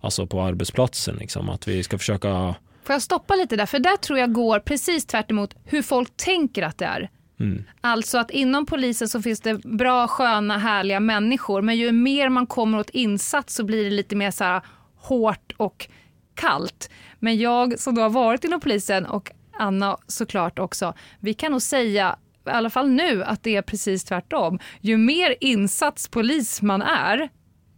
[0.00, 1.16] alltså på arbetsplatsen.
[1.16, 1.48] Liksom.
[1.48, 3.66] Att vi ska försöka Får jag stoppa lite där?
[3.66, 5.30] För där tror jag går precis tvärt
[5.64, 7.10] hur folk tänker att det är.
[7.40, 11.62] mm, Alltså att inom polisen så finns det bra, sköna, härliga människor.
[11.62, 14.62] Men ju mer man kommer åt insats så blir det lite mer så här
[14.96, 15.88] hårt och
[16.34, 16.90] kallt.
[17.18, 20.94] Men jag som då har varit inom polisen och Anna såklart också.
[21.20, 22.16] Vi kan nog säga,
[22.46, 24.58] i alla fall nu, att det är precis tvärtom.
[24.80, 27.28] Ju mer insatspolis man är,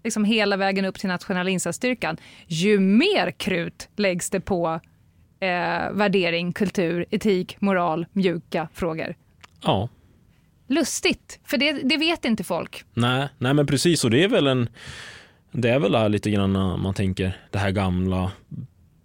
[0.05, 4.81] liksom hela vägen upp till nationella insatsstyrkan, ju mer krut läggs det på
[5.43, 9.15] eh, värdering, kultur, etik, moral, mjuka frågor.
[9.63, 9.89] ja,
[10.69, 12.85] Lustigt, för det, det vet inte folk.
[12.95, 14.69] Nej, nej men precis och det är väl en
[15.53, 18.33] Det är väl lite grann man tänker det här gamla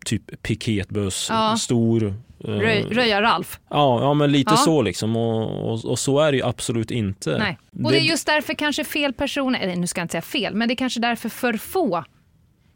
[0.05, 1.55] Typ piketbuss, Ja.
[1.59, 2.13] stor eh,
[2.49, 3.59] Röj, Röja-Ralf.
[3.69, 4.57] ja, ja men lite Ja.
[4.57, 7.37] så liksom och, och, och så är det ju absolut inte.
[7.37, 7.57] Nej.
[7.85, 10.55] Och det är just därför kanske fel personer, eller nu ska jag inte säga fel,
[10.55, 12.03] men det är kanske därför för få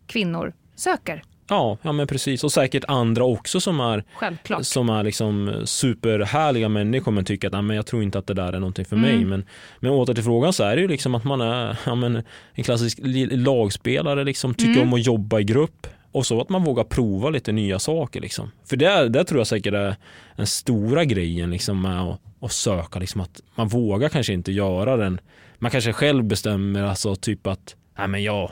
[0.08, 1.24] kvinnor söker.
[1.52, 4.66] Ja, ja men precis och säkert andra också som är Självklart.
[4.66, 8.34] som är liksom superhärliga människor men tycker att "Nej, men jag tror inte att det
[8.34, 9.10] där är någonting för Mm.
[9.16, 9.26] mig.
[9.26, 9.46] Men,
[9.80, 12.24] men åter till frågan så är det ju liksom att man är ja, men,
[12.54, 13.00] en klassisk
[13.32, 14.88] lagspelare, liksom, tycker Mm.
[14.88, 18.22] om att jobba i grupp och så att man vågar prova lite nya saker.
[18.22, 18.52] Liksom.
[18.70, 19.96] För det, det tror jag säkert är
[20.36, 24.98] den stora grejen liksom, med att, att söka, liksom, att man vågar kanske inte göra
[24.98, 25.20] den.
[25.60, 28.52] Man kanske själv bestämmer alltså, typ att Nej, men jag,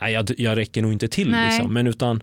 [0.00, 1.30] nej, jag, jag räcker nog inte till.
[1.30, 1.50] Nej.
[1.50, 1.74] Liksom.
[1.74, 2.22] Men utan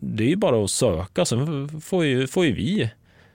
[0.00, 2.90] det är ju bara att söka, sen får ju, får ju vi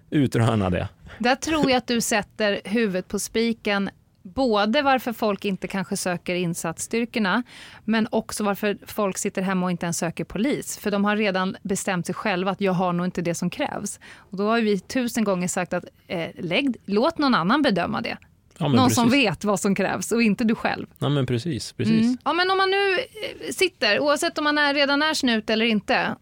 [0.10, 0.90] utröna det.
[1.20, 3.90] Där tror jag att du sätter huvudet på spiken.
[4.24, 7.44] Både varför folk inte kanske söker insatsstyrkorna,
[7.86, 10.78] men också varför folk sitter hemma och inte ens söker polis.
[10.78, 14.00] För de har redan bestämt sig själva att jag har nog inte det som krävs.
[14.16, 18.18] Och då har vi tusen gånger sagt att eh, lägg, låt någon annan bedöma det.
[18.60, 18.95] Ja, någon precis.
[18.95, 20.86] som vet vad som krävs och inte du själv.
[20.99, 21.72] Ja, men precis.
[21.72, 22.01] precis.
[22.01, 22.18] Mm.
[22.26, 25.66] Ja, men om man nu eh, sitter, oavsett om man är, redan är snut eller
[25.66, 26.16] inte,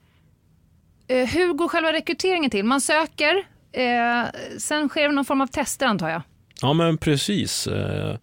[1.08, 2.66] eh, hur går själva rekryteringen till?
[2.66, 3.36] Man söker,
[3.72, 4.24] eh,
[4.58, 6.22] sen sker någon form av tester antar jag.
[6.62, 7.68] Ja, men precis.
[7.68, 8.16] Eh,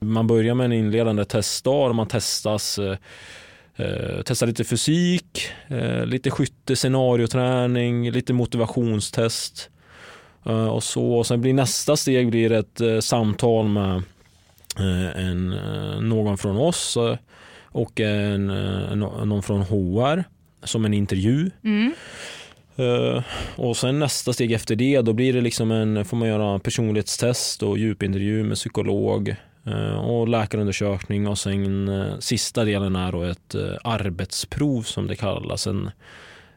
[0.00, 2.96] Man börjar med en inledande testdag och man testas eh,
[4.24, 9.70] testar lite fysik, eh, lite skytte, scenarioträning, lite motivationstest
[10.50, 11.12] och så.
[11.12, 13.94] Och sen blir nästa steg blir ett eh, samtal med
[14.78, 17.16] eh, en, eh, någon från oss eh,
[17.64, 20.24] och en, eh, nå- någon från HR
[20.64, 21.50] som en intervju.
[21.64, 21.92] Mm.
[22.76, 23.22] Eh,
[23.56, 27.62] och sen nästa steg efter det, då blir det liksom en, får man göra personlighetstest
[27.62, 29.36] och djupintervju med psykolog.
[29.66, 35.16] Eh, och läkarundersökning och sen eh, sista delen är då ett eh, arbetsprov som det
[35.16, 35.66] kallas.
[35.66, 35.90] En,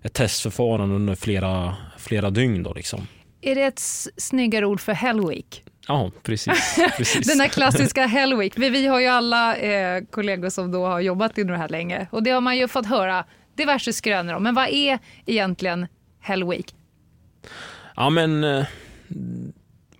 [0.01, 2.63] ett testförfarande under flera, flera dygn.
[2.63, 3.07] Då liksom.
[3.45, 3.79] Är det ett
[4.17, 5.63] snyggare ord för Hell Week?
[5.87, 6.79] Ja, precis.
[6.97, 7.27] precis.
[7.27, 8.53] Den här klassiska Hell Week.
[8.57, 12.07] Vi, vi har ju alla eh, kollegor som då har jobbat inom det här länge
[12.11, 13.25] och det har man ju fått höra
[13.57, 14.43] diverse skrönor om.
[14.43, 15.87] Men vad är egentligen
[16.19, 16.75] Hell Week?
[17.95, 18.43] Ja, men...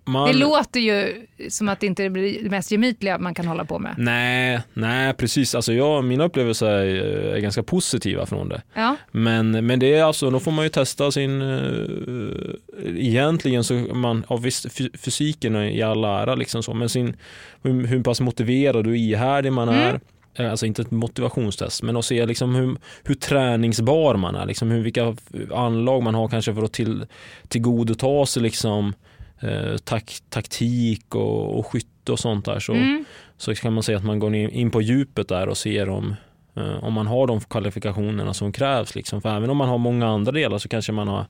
[0.08, 0.26] Man...
[0.28, 3.78] Det låter ju som att det inte blir det mest gemytliga man kan hålla på
[3.78, 3.94] med.
[3.98, 5.54] Nej, nej precis.
[5.54, 6.86] Alltså jag, mina upplevelser är,
[7.34, 8.62] är ganska positiva från det.
[8.74, 8.96] Ja.
[9.10, 11.42] Men, men det är alltså, då får man ju testa sin...
[11.42, 12.54] Uh,
[12.96, 17.16] egentligen så, man, ja, visst fy- fysiken är i all ära liksom så, men sin,
[17.62, 19.80] hur, hur pass motiverad och ihärdig man Mm.
[19.80, 19.94] är.
[20.38, 24.70] Eh, Alltså inte ett motivationstest, men att se liksom hur, hur träningsbar man är, liksom
[24.70, 25.16] hur, vilka
[25.54, 27.06] anlag man har kanske för att till,
[27.48, 28.94] tillgodota sig liksom,
[29.40, 32.58] eh, tak, taktik och, och skytte och sånt där.
[32.60, 33.04] Så, Mm.
[33.36, 36.14] så kan man säga att man går in, på djupet där och ser om,
[36.56, 38.94] eh, om man har de kvalifikationerna som krävs.
[38.94, 39.22] Liksom.
[39.22, 41.26] För även om man har många andra delar så kanske man har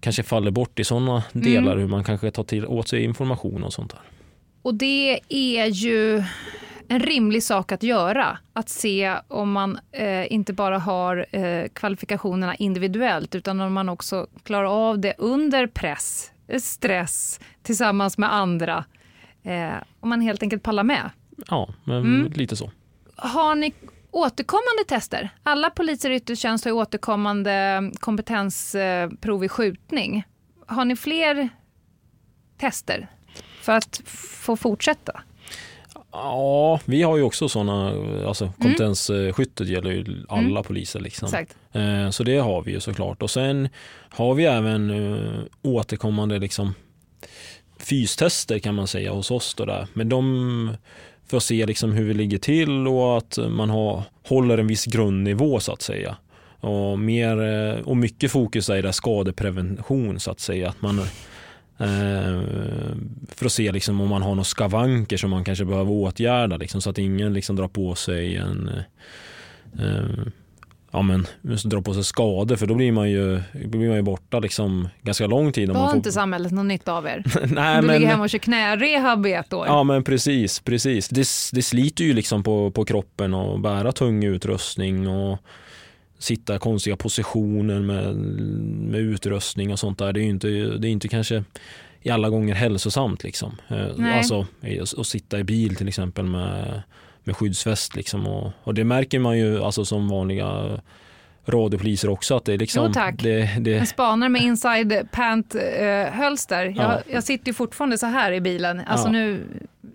[0.00, 1.44] kanske faller bort i sådana Mm.
[1.52, 4.00] delar hur man kanske tar till åt sig information och sånt där.
[4.62, 6.22] Och det är ju
[6.88, 8.38] en rimlig sak att göra.
[8.52, 14.26] Att se om man eh, inte bara har eh, kvalifikationerna individuellt utan om man också
[14.42, 18.84] klarar av det under press, stress, tillsammans med andra.
[19.42, 21.10] Eh, om man helt enkelt pallar med.
[21.48, 22.32] Ja, men Mm.
[22.32, 22.70] lite så.
[23.16, 23.72] Har ni
[24.10, 25.30] återkommande tester?
[25.42, 30.24] Alla poliser i yttre tjänst har ju återkommande kompetensprov i skjutning.
[30.66, 31.48] Har ni fler
[32.58, 33.08] tester
[33.60, 35.20] för att få fortsätta?
[36.12, 37.90] Ja, vi har ju också sådana,
[38.28, 40.62] alltså kompetensskyttet gäller ju alla Mm.
[40.62, 41.00] poliser.
[41.00, 41.26] Liksom.
[41.26, 41.56] Exakt.
[41.74, 43.22] Eh, så det har vi ju såklart.
[43.22, 43.68] Och sen
[44.08, 46.74] har vi även eh, återkommande liksom
[47.78, 49.54] fystester kan man säga hos oss.
[49.54, 49.86] Då där.
[49.92, 50.76] Men de
[51.26, 54.84] för att se liksom hur vi ligger till och att man har, håller en viss
[54.84, 56.16] grundnivå så att säga.
[56.60, 60.68] Och, mer, eh, och mycket fokus är där skadeprevention så att säga.
[60.68, 60.98] Att man,
[61.78, 62.42] eh,
[63.28, 66.80] för att se liksom om man har några skavanker som man kanske behöver åtgärda liksom,
[66.80, 68.70] så att ingen liksom drar på sig en
[69.78, 70.26] eh,
[70.94, 71.26] ja, men,
[71.64, 75.26] drar på sig skador för då blir man ju, blir man ju borta liksom ganska
[75.26, 75.68] lång tid.
[75.68, 77.22] Då har får- inte samhället någon nytta av er.
[77.46, 79.66] Nej, du men, ligger hemma och kör knärehab i ett år.
[79.66, 81.08] Ja men precis, precis.
[81.08, 85.38] Det, det sliter ju liksom på, på kroppen och bära tung utrustning och
[86.18, 88.14] sitta i konstiga positioner med,
[88.90, 90.12] med utrustning och sånt där.
[90.12, 91.44] Det är ju inte, det är inte kanske
[92.02, 93.56] i alla gånger hälsosamt liksom.
[93.68, 94.18] Eh, Nej.
[94.18, 94.46] Alltså
[94.98, 96.82] att sitta i bil till exempel med,
[97.24, 100.78] med skyddsväst liksom och, och det märker man ju alltså som vanliga
[101.46, 103.14] radiopoliser också att det är liksom Jo, tack.
[103.22, 106.64] Det, det, En spanare med inside pant eh, hölster.
[106.64, 107.00] Jag, Ja.
[107.06, 108.80] jag sitter ju fortfarande så här i bilen.
[108.86, 109.12] Alltså Ja.
[109.12, 109.44] nu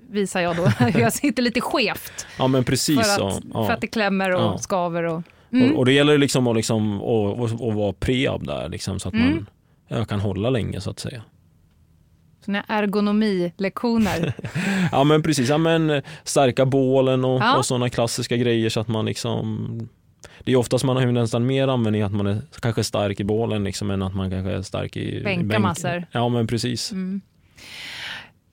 [0.10, 3.16] visar jag då hur jag sitter lite skevt ja men precis.
[3.18, 3.66] för att, ja.
[3.66, 5.04] för att det klämmer och skaver.
[5.04, 5.22] Och,
[5.54, 5.72] mm.
[5.72, 9.08] Och, och det gäller liksom att, liksom, att, att, att vara preab där liksom, så
[9.08, 9.30] att Mm.
[9.30, 9.46] man
[9.88, 11.22] ja, kan hålla länge så att säga.
[12.50, 14.34] Såna ergonomilektioner.
[14.92, 17.58] Ja men precis, ja, men stärka bålen och, Ja.
[17.58, 19.90] och sådana klassiska grejer så att man liksom
[20.44, 23.64] det är oftast man har nästan mer användning att man är kanske stark i bålen
[23.64, 25.62] liksom, än att man kanske är stark i Bänka bänken.
[25.62, 26.06] massor.
[26.12, 26.92] Ja men precis.
[26.92, 27.22] Mm.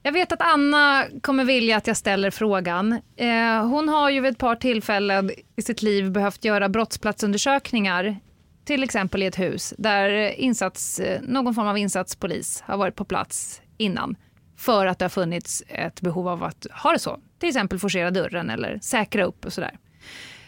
[0.02, 2.92] Jag vet att Anna kommer vilja att jag ställer frågan.
[3.16, 8.16] Eh, hon har ju vid ett par tillfällen i sitt liv behövt göra brottsplatsundersökningar,
[8.64, 13.04] till exempel i ett hus där insats, eh, någon form av insatspolis har varit på
[13.04, 14.16] plats innan
[14.56, 17.20] för att det har funnits ett behov av att ha det så.
[17.38, 19.78] Till exempel forcera dörren eller säkra upp och sådär.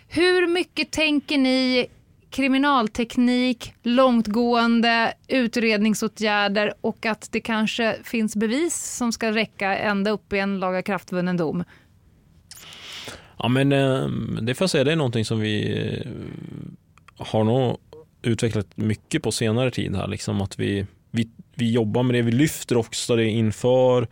[0.09, 1.87] Hur mycket tänker ni
[2.31, 10.39] kriminalteknik, långtgående utredningsåtgärder och att det kanske finns bevis som ska räcka ända upp i
[10.39, 11.65] en lagakraftvunnen dom?
[13.39, 16.11] Ja men ehm, det får jag säga, det är någonting som vi eh,
[17.17, 17.77] har nog
[18.23, 20.09] utvecklat mycket på senare tid här.
[20.09, 21.29] Liksom att vi, vi,
[21.59, 24.09] vi jobbar med det, vi lyfter också det inför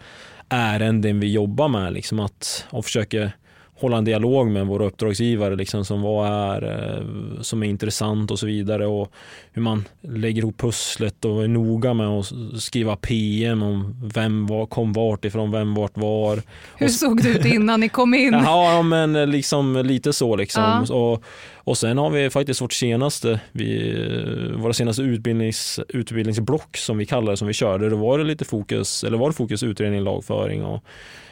[0.49, 1.93] ärenden vi jobbar med.
[1.93, 3.33] Liksom att, och försöker
[3.79, 8.39] hålla en dialog med våra uppdragsgivare liksom, som vad är eh, som är intressant och
[8.39, 9.13] så vidare och
[9.53, 14.67] hur man lägger ihop pusslet och är noga med att skriva PM om vem var,
[14.67, 16.43] kom vart ifrån, vem vart var.
[16.77, 18.33] Hur såg det ut innan ni kom in?
[18.47, 20.87] Ja, men liksom lite så liksom.
[20.89, 20.95] Ja.
[20.95, 21.25] Och,
[21.55, 27.33] och sen har vi faktiskt vårt senaste, vi, våra senaste utbildnings, utbildningsblock som vi kallar
[27.33, 27.91] det, som vi körde.
[27.91, 30.85] Då var det lite fokus, eller var det fokus utredning, lagföring och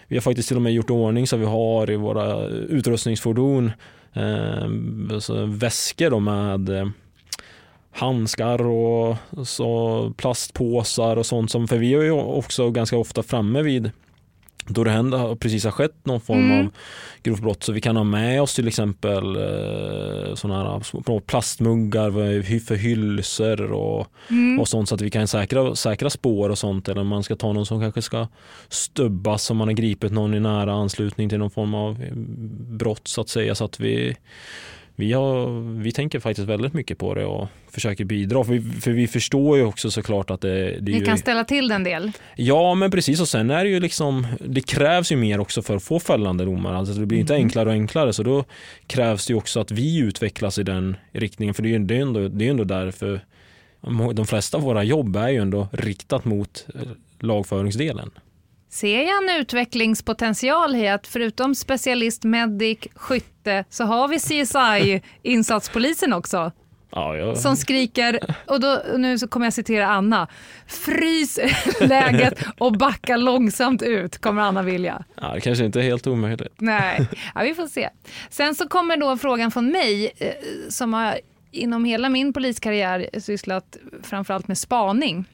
[0.08, 3.72] vi har faktiskt till och med gjort i ordning så vi har i våra utrustningsfordon
[4.12, 4.66] eh,
[5.46, 6.88] väskor då med eh,
[7.92, 13.62] handskar och så plastpåsar och sånt som, för vi är ju också ganska ofta framme
[13.62, 13.90] vid
[14.66, 16.66] då det händer, precis har skett någon form Mm.
[16.66, 16.72] av
[17.22, 22.10] grovt brott så vi kan ha med oss till exempel eh, sådana här små plastmuggar
[22.60, 24.60] för hylsor och, Mm.
[24.60, 27.52] och sånt så att vi kan säkra, säkra spår och sånt eller man ska ta
[27.52, 28.26] någon som kanske ska
[28.68, 32.12] stubbas om man har gripit någon i nära anslutning till någon form av eh,
[32.78, 34.16] brott så att säga så att vi
[34.96, 38.44] vi, har, vi tänker faktiskt väldigt mycket på det och försöker bidra.
[38.44, 41.04] För vi, för vi förstår ju också såklart att det, det Ni ju...
[41.04, 42.12] kan ställa till den del.
[42.36, 43.20] Ja, men precis.
[43.20, 46.44] Och sen är det ju liksom, det krävs ju mer också för att få fällande
[46.44, 46.74] domar.
[46.74, 48.12] Alltså det blir inte enklare och enklare.
[48.12, 48.44] Så då
[48.86, 51.54] krävs det ju också att vi utvecklas i den riktningen.
[51.54, 53.20] För det är ju det är ändå, det är ändå därför
[54.14, 56.66] de flesta av våra jobb är ju ändå riktat mot
[57.18, 58.10] lagföringsdelen.
[58.74, 66.52] Ser jag en utvecklingspotential i att förutom specialist, medic, skytte så har vi CSI-insatspolisen också
[66.90, 70.28] Ja, jag, som skriker, och, då, nu så kommer jag citera Anna,
[70.66, 71.38] frys
[71.80, 75.04] läget och backa långsamt ut, kommer Anna vilja.
[75.20, 76.54] ja, det kanske inte är helt omöjligt.
[76.58, 77.88] Nej, ja, vi får se.
[78.30, 80.28] Sen så kommer då frågan från mig eh,
[80.68, 81.18] som har
[81.50, 85.24] inom hela min poliskarriär sysslat framförallt med spaning.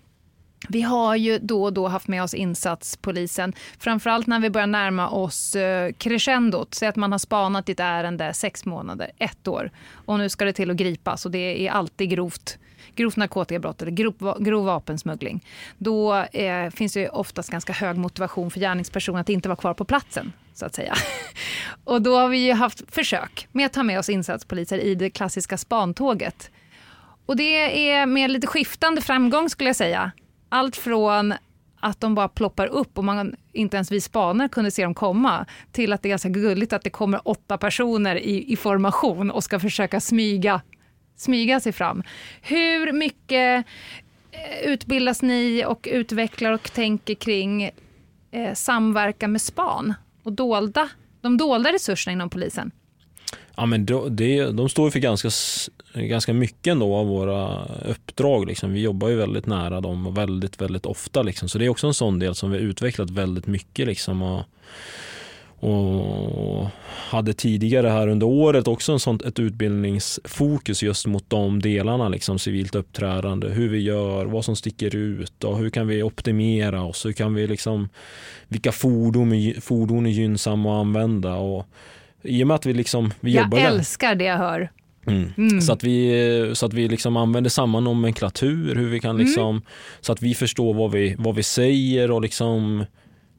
[0.69, 5.11] Vi har ju då och då haft med oss insatspolisen, framförallt när vi börjar närma
[5.11, 6.75] oss eh, crescendot.
[6.75, 10.45] Säg att man har spanat i ett ärende sex månader, ett år och nu ska
[10.45, 12.59] det till att gripas och det är alltid grovt
[12.95, 15.45] grovt narkotikabrott eller grov, grov vapensmuggling.
[15.79, 19.75] Då eh, finns det ju oftast ganska hög motivation för gärningspersonen att inte vara kvar
[19.75, 20.95] på platsen, så att säga.
[21.85, 25.11] Och då har vi ju haft försök med att ta med oss insatspoliser i det
[25.11, 26.51] klassiska spantåget.
[27.27, 30.13] Och det är med lite skiftande framgång skulle jag säga.
[30.53, 31.35] Allt från
[31.81, 35.47] att de bara ploppar upp och man inte ens vi spanare kunde se dem komma
[35.73, 39.45] till att det är ganska gulligt att det kommer åtta personer i, i formation och
[39.45, 40.61] ska försöka smyga,
[41.17, 42.03] smyga sig fram.
[42.43, 43.67] Hur mycket
[44.31, 47.71] eh, utbildas ni och utvecklar och tänker kring
[48.31, 50.89] eh, samverkan med span och dolda,
[51.21, 52.71] de dolda resurserna inom polisen?
[53.57, 55.31] Ja, men de, de står ju för ganska,
[55.95, 58.47] ganska mycket ändå av våra uppdrag.
[58.47, 58.73] Liksom.
[58.73, 61.23] Vi jobbar ju väldigt nära dem och väldigt, väldigt ofta.
[61.23, 61.49] Liksom.
[61.49, 63.87] Så det är också en sån del som vi har utvecklat väldigt mycket.
[63.87, 64.23] Liksom.
[64.23, 64.45] Och,
[65.61, 66.67] och
[67.11, 72.39] hade tidigare här under året också en sånt, ett utbildningsfokus just mot de delarna, liksom
[72.39, 77.07] civilt uppträdande, hur vi gör, vad som sticker ut och hur kan vi optimera oss,
[77.07, 77.89] hur kan vi liksom,
[78.49, 81.67] vilka fordon, är- fordon är gynnsamma att använda och
[82.23, 84.71] i och med att vi liksom, vi Jag jobbar älskar det jag hör.
[85.07, 85.33] Mm.
[85.37, 85.61] Mm.
[85.61, 89.27] Så att vi, så att vi liksom använder samma nomenklatur, hur vi kan Mm.
[89.27, 89.63] liksom,
[90.01, 92.81] så att vi förstår vad vi, vad vi säger och liksom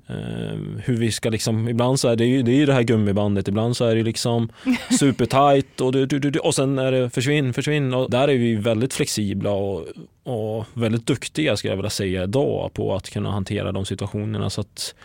[0.07, 2.83] eh, hur vi ska liksom, ibland så är det ju det, är ju det här
[2.83, 4.49] gummibandet, ibland så är det liksom
[4.99, 8.55] supertight och, du, du, du, och sen är det försvinn, försvinn och där är vi
[8.55, 9.85] väldigt flexibla och,
[10.23, 14.61] och väldigt duktiga skulle jag vilja säga idag på att kunna hantera de situationerna så
[14.61, 14.95] att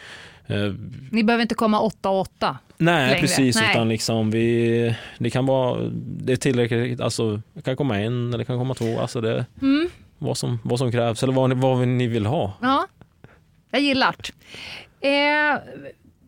[1.10, 2.58] Ni behöver inte komma åtta och åtta.
[2.78, 3.20] Nej längre.
[3.20, 3.70] precis, Nej.
[3.70, 8.44] utan liksom vi, det kan vara, det är tillräckligt, alltså det kan komma en eller
[8.44, 9.88] kan komma två, alltså det Mm.
[10.18, 12.52] vad som, vad som krävs eller vad, vad ni vill ha.
[12.62, 12.86] Ja,
[13.70, 15.08] jag gillar det.
[15.08, 15.58] Eh,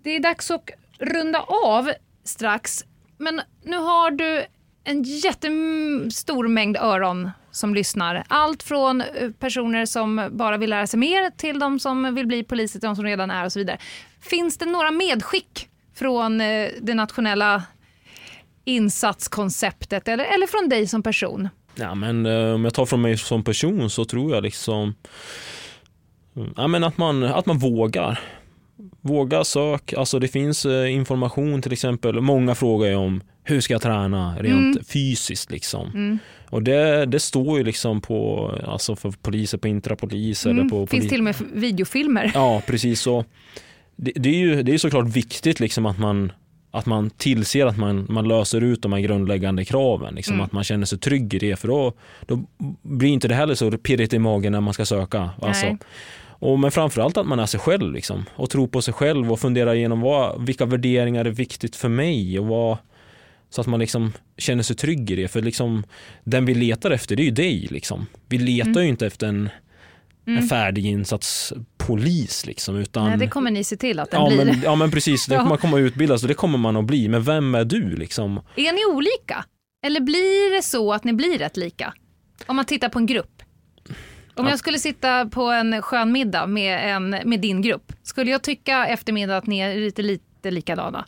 [0.02, 1.90] det är dags att runda av
[2.24, 2.84] strax.
[3.18, 4.44] Men nu har du
[4.88, 8.24] en jättestor mängd öron som lyssnar.
[8.28, 12.44] Allt från eh, personer som bara vill lära sig mer till de som vill bli
[12.44, 13.78] poliser, till de som redan är och så vidare.
[14.20, 17.62] Finns det några medskick från eh, det nationella
[18.64, 21.48] insatskonceptet eller, eller från dig som person?
[21.74, 24.94] Ja, men eh, om jag tar från mig som person så tror jag liksom
[26.56, 28.20] ja, men att, man, att man vågar.
[29.00, 33.74] Våga sök, alltså det finns eh, information till exempel, många frågar ju om hur ska
[33.74, 34.84] jag träna rent Mm.
[34.84, 35.88] fysiskt liksom.
[35.88, 36.18] Mm.
[36.50, 40.70] Och det, det står ju liksom på, alltså för poliser på Intrapolis eller Mm.
[40.70, 42.30] på Finns poli- till och med videofilmer.
[42.34, 43.24] Ja, precis så.
[43.96, 46.32] Det, det är ju det är såklart viktigt liksom att man
[46.70, 50.14] att man tillser att man, man löser ut de här grundläggande kraven.
[50.14, 50.44] Liksom, Mm.
[50.46, 51.56] Att man känner sig trygg i det.
[51.56, 51.92] För då,
[52.26, 52.44] då
[52.82, 55.30] blir inte det heller så pirrigt i magen när man ska söka.
[55.42, 55.76] Alltså.
[56.40, 57.92] Och, men framförallt att man är sig själv.
[57.92, 61.88] Liksom, och tror på sig själv och funderar igenom vad, vilka värderingar är viktigt för
[61.88, 62.38] mig.
[62.38, 62.78] Och vad,
[63.50, 65.28] så att man liksom känner sig trygg i det.
[65.28, 65.84] För liksom,
[66.24, 67.66] den vi letar efter det är ju dig.
[67.70, 68.06] Liksom.
[68.28, 68.82] Vi letar Mm.
[68.82, 69.48] ju inte efter en,
[70.26, 70.42] Mm.
[70.42, 72.46] en färdiginsatspolis.
[72.46, 74.44] Liksom, utan, Nej, det kommer ni se till att den ja, blir.
[74.44, 75.38] men, ja men precis, det Ja.
[75.38, 77.08] kommer man komma att utbildas och det kommer man att bli.
[77.08, 77.96] Men vem är du?
[77.96, 78.40] Liksom?
[78.56, 79.44] Är ni olika?
[79.86, 81.94] Eller blir det så att ni blir rätt lika?
[82.46, 83.37] Om man tittar på en grupp.
[84.38, 84.50] Om Ja.
[84.52, 88.86] jag skulle sitta på en skön middag med, en, med din grupp, skulle jag tycka
[88.86, 91.04] eftermiddag att ni är lite, lite likadana?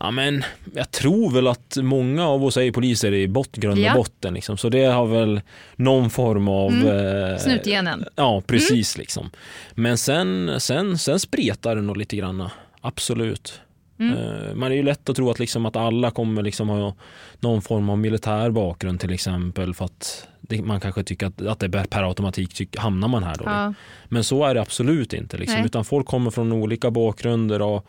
[0.00, 0.44] Ja, men
[0.74, 3.94] jag tror väl att många av oss är poliser i bot, grund och Ja.
[3.94, 4.34] botten.
[4.34, 4.56] Liksom.
[4.56, 5.40] Så det har väl
[5.76, 6.72] någon form av...
[6.72, 7.32] Mm.
[7.32, 8.04] Eh, Snutgenen.
[8.16, 8.98] Ja, precis.
[8.98, 9.30] Liksom.
[9.74, 12.48] Men sen, sen, sen spretar det nog lite grann.
[12.80, 13.60] Absolut.
[14.00, 14.16] Mm.
[14.18, 16.94] Eh, Man är ju lätt att tro att, liksom, att alla kommer liksom ha
[17.40, 21.58] någon form av militär bakgrund till exempel för att det, man kanske tycker att, att
[21.60, 23.44] det per automatik tyck, hamnar man här då.
[23.44, 23.74] Ja.
[24.08, 25.36] Men så är det absolut inte.
[25.36, 25.56] Liksom.
[25.56, 25.66] Nej.
[25.66, 27.86] Utan folk kommer från olika bakgrunder och,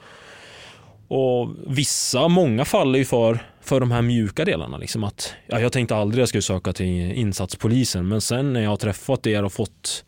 [1.07, 4.77] och vissa, många faller ju för, för de här mjuka delarna.
[4.77, 8.69] Liksom att, ja, jag tänkte aldrig jag skulle söka till insatspolisen men sen när jag
[8.69, 10.05] har träffat er och fått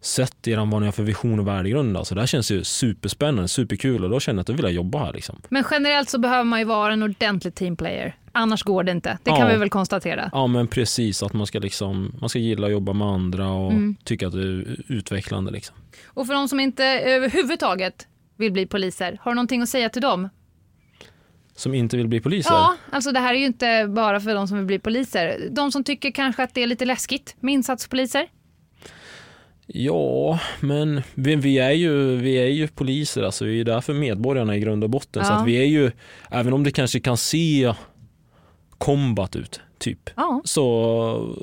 [0.00, 1.96] sett er vad ni har för vision och värdegrund.
[1.96, 4.72] Alltså, det här känns ju superspännande, superkul och då känner jag att då vill jag
[4.72, 5.12] jobba här.
[5.12, 5.42] Liksom.
[5.48, 8.16] Men generellt så behöver man ju vara en ordentlig teamplayer.
[8.32, 9.18] Annars går det inte.
[9.22, 9.48] Det kan Ja.
[9.48, 10.30] vi väl konstatera.
[10.32, 13.72] Ja men precis, att man ska, liksom, man ska gilla att jobba med andra och
[13.72, 13.96] Mm.
[14.04, 15.50] tycka att det är utvecklande.
[15.50, 15.76] Liksom.
[16.06, 20.02] Och för de som inte överhuvudtaget vill bli poliser, har du någonting att säga till
[20.02, 20.28] dem?
[21.56, 22.50] Som inte vill bli poliser.
[22.54, 25.48] Ja, alltså det här är ju inte bara för de som vill bli poliser.
[25.50, 28.26] De som tycker kanske att det är lite läskigt med insatspoliser.
[29.74, 33.94] Ja, men vi, vi, är ju, vi är ju poliser, alltså vi är där för
[33.94, 35.24] medborgarna i grund och botten.
[35.24, 35.36] Så Ja.
[35.40, 35.90] att vi är ju,
[36.30, 37.74] även om det kanske kan se
[38.78, 40.42] combat ut, typ, Ja.
[40.44, 41.36] så,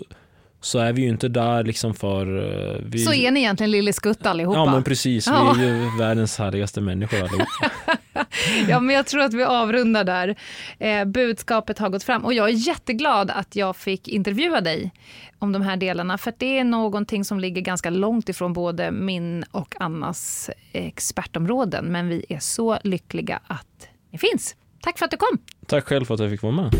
[0.61, 2.37] så är vi ju inte där liksom för...
[2.75, 4.59] eh, Vi, Så är ni egentligen Lille Skutt allihopa.
[4.59, 5.55] Ja men precis, Ja.
[5.57, 7.71] vi är ju världens härligaste människor allihopa.
[8.69, 10.35] Ja, men jag tror att vi avrundar där.
[10.79, 14.91] Eh, budskapet har gått fram och jag är jätteglad att jag fick intervjua dig
[15.39, 19.43] om de här delarna, för det är någonting som ligger ganska långt ifrån både min
[19.51, 24.55] och Annas expertområden, men vi är så lyckliga att ni finns.
[24.81, 25.37] Tack för att du kom.
[25.67, 26.75] Tack själv för att jag fick vara med.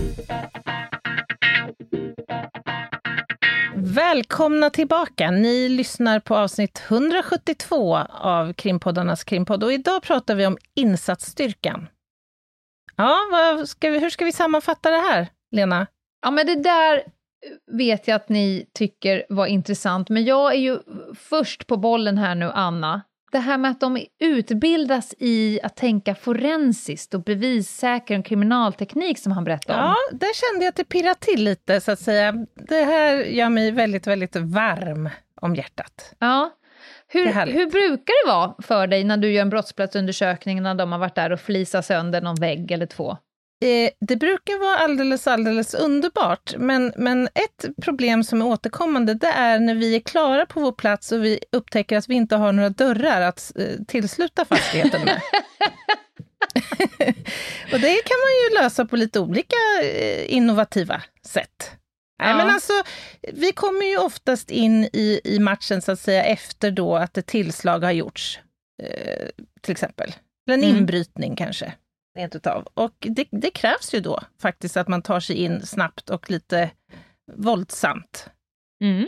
[3.98, 5.32] Välkomna tillbaka!
[5.32, 11.88] Ni lyssnar på avsnitt 172 av Krimpoddarnas krimpodd och idag pratar vi om insatsstyrkan.
[12.96, 15.88] Ja, vad ska vi, hur ska vi sammanfatta det här, Lena?
[16.22, 17.04] Ja, men det där
[17.72, 20.80] vet jag att ni tycker var intressant, men jag är ju
[21.16, 23.02] först på bollen här nu, Anna.
[23.38, 29.44] Det här med att de utbildas i att tänka forensiskt och bevissäker kriminalteknik som han
[29.44, 29.86] berättade om.
[29.86, 32.34] Ja, där kände jag att det pirrade till lite, så att säga.
[32.68, 35.10] Det här gör mig väldigt, väldigt varm
[35.42, 36.16] om hjärtat.
[36.20, 36.50] Ja.
[37.08, 41.00] Hur, hur brukar det vara för dig när du gör en brottsplatsundersökning när de har
[41.00, 43.18] varit där och flisat sönder någon vägg eller två?
[43.66, 49.28] Eh, det brukar vara alldeles, alldeles underbart, men, men ett problem som är återkommande, det
[49.28, 52.52] är när vi är klara på vår plats och vi upptäcker att vi inte har
[52.52, 55.22] några dörrar att eh, tillsluta fastigheten med.
[57.74, 61.72] och det kan man ju lösa på lite olika eh, innovativa sätt.
[62.20, 62.38] Nej, Ja.
[62.38, 62.74] men alltså,
[63.34, 67.26] vi kommer ju oftast in i, i matchen så att säga efter då att ett
[67.28, 68.40] tillslag har gjorts,
[68.84, 69.28] eh,
[69.62, 70.16] till exempel.
[70.48, 70.78] Eller en Mm.
[70.78, 71.74] inbrytning kanske,
[72.18, 72.68] rent utav.
[72.74, 76.72] Och det, det krävs ju då faktiskt att man tar sig in snabbt och lite
[77.36, 78.30] våldsamt.
[78.82, 79.08] Mm.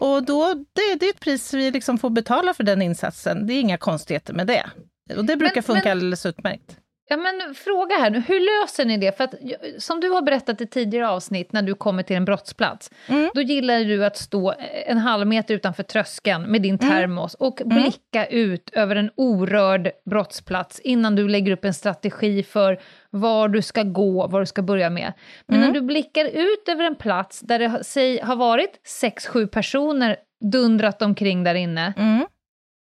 [0.00, 3.46] Och då, det, det är ett pris vi liksom får betala för den insatsen.
[3.46, 4.70] Det är inga konstigheter med det.
[5.16, 6.76] Och det brukar Men- funka men- alldeles utmärkt.
[7.12, 9.16] Ja, men fråga här nu, hur löser ni det?
[9.16, 9.34] För att,
[9.78, 13.30] som du har berättat i tidigare avsnitt när du kommer till en brottsplats, Mm.
[13.34, 14.54] då gillar du att stå
[14.86, 17.82] en halv meter utanför tröskeln med din termos och Mm.
[17.82, 22.80] blicka ut över en orörd brottsplats innan du lägger upp en strategi för
[23.10, 25.12] var du ska gå, vad du ska börja med.
[25.46, 25.66] Men Mm.
[25.68, 29.46] när du blickar ut över en plats där det har- säg, har varit sex, sju
[29.46, 30.16] personer
[30.52, 32.26] dundrat omkring där inne, Mm.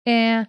[0.07, 0.45] Eh,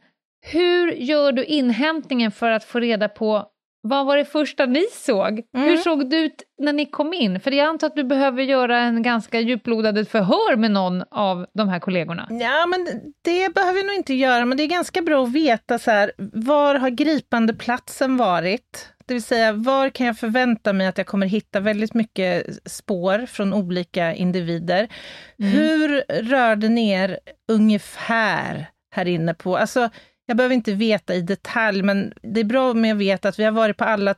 [0.46, 3.46] hur gör du inhämtningen för att få reda på
[3.80, 5.42] vad var det första ni såg?
[5.56, 5.68] Mm.
[5.68, 7.40] Hur såg det ut när ni kom in?
[7.40, 11.68] För jag antar att du behöver göra en ganska djuplodad förhör med någon av de
[11.68, 12.26] här kollegorna.
[12.30, 12.86] Ja, men
[13.22, 16.12] det behöver vi nog inte göra, men det är ganska bra att veta så här,
[16.32, 18.88] var har gripande platsen varit?
[19.06, 23.26] Det vill säga, var kan jag förvänta mig att jag kommer hitta väldigt mycket spår
[23.26, 24.88] från olika individer?
[25.38, 25.52] Mm.
[25.52, 27.18] Hur rörde ni er
[27.52, 29.56] ungefär här inne på?
[29.56, 29.90] Alltså,
[30.28, 33.44] jag behöver inte veta i detalj, men det är bra med att veta att vi
[33.44, 34.14] har varit på alla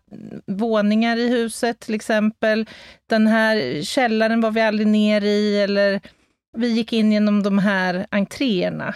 [0.46, 2.66] våningar i huset till exempel.
[3.10, 6.00] Den här källaren var vi aldrig ner i, eller
[6.56, 8.94] vi gick in genom de här entréerna.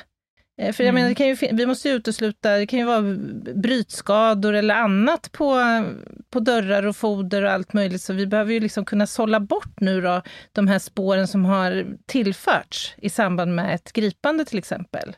[0.62, 1.02] Eh, För jag Mm.
[1.02, 3.02] menar, kan ju, vi måste ju utesluta, det kan ju vara
[3.54, 5.62] brytskador eller annat på,
[6.30, 9.80] på dörrar och foder och allt möjligt, så vi behöver ju liksom kunna sålla bort
[9.80, 15.16] nu då de här spåren som har tillförts i samband med ett gripande till exempel.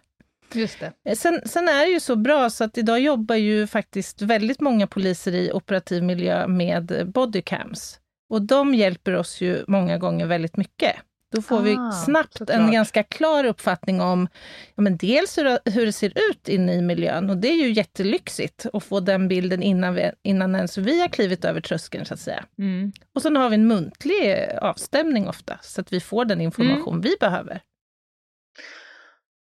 [0.53, 0.93] Just det.
[1.09, 4.61] Eh, Sen, sen är det ju så bra så att idag jobbar ju faktiskt väldigt
[4.61, 7.99] många poliser i operativ miljö med bodycams.
[8.31, 10.97] Och de hjälper oss ju många gånger väldigt mycket.
[11.35, 12.59] Då får vi Ah, snabbt såklart.
[12.61, 14.29] en ganska klar uppfattning om
[14.75, 17.31] ja, men dels hur, det- hur det ser ut inne i miljön.
[17.31, 21.09] Och det är ju jättelyxigt att få den bilden innan, vi, innan ens vi har
[21.09, 22.45] klivit över tröskeln, så att säga.
[22.59, 22.93] Mm.
[23.15, 27.01] Och sen har vi en muntlig avstämning ofta, så att vi får den information Mm.
[27.01, 27.61] vi behöver.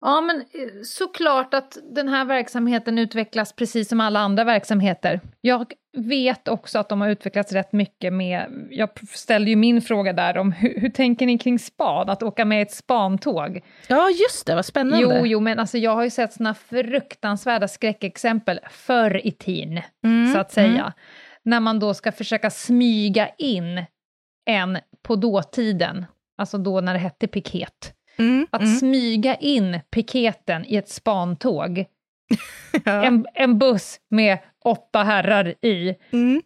[0.03, 5.21] Ja, men eh, såklart att den här verksamheten utvecklas precis som alla andra verksamheter.
[5.41, 8.69] Jag vet också att de har utvecklats rätt mycket med...
[8.71, 12.45] Jag ställde ju min fråga där om hur, hur tänker ni kring span, att åka
[12.45, 13.61] med ett spantåg?
[13.89, 15.19] Ja, just det, vad spännande.
[15.19, 20.33] Jo, jo, men alltså jag har ju sett såna fruktansvärda skräckexempel förr i tiden, Mm,
[20.33, 20.93] så att säga.
[21.45, 23.85] När man då ska försöka smyga in
[24.47, 26.07] en på dåtiden,
[26.39, 27.95] alltså då när det hette piket.
[28.23, 31.85] Mm, Att mm, smyga in piketen i ett spantåg,
[32.85, 33.05] ja.
[33.05, 35.95] en, en buss med åtta herrar i.
[36.13, 36.43] Mm.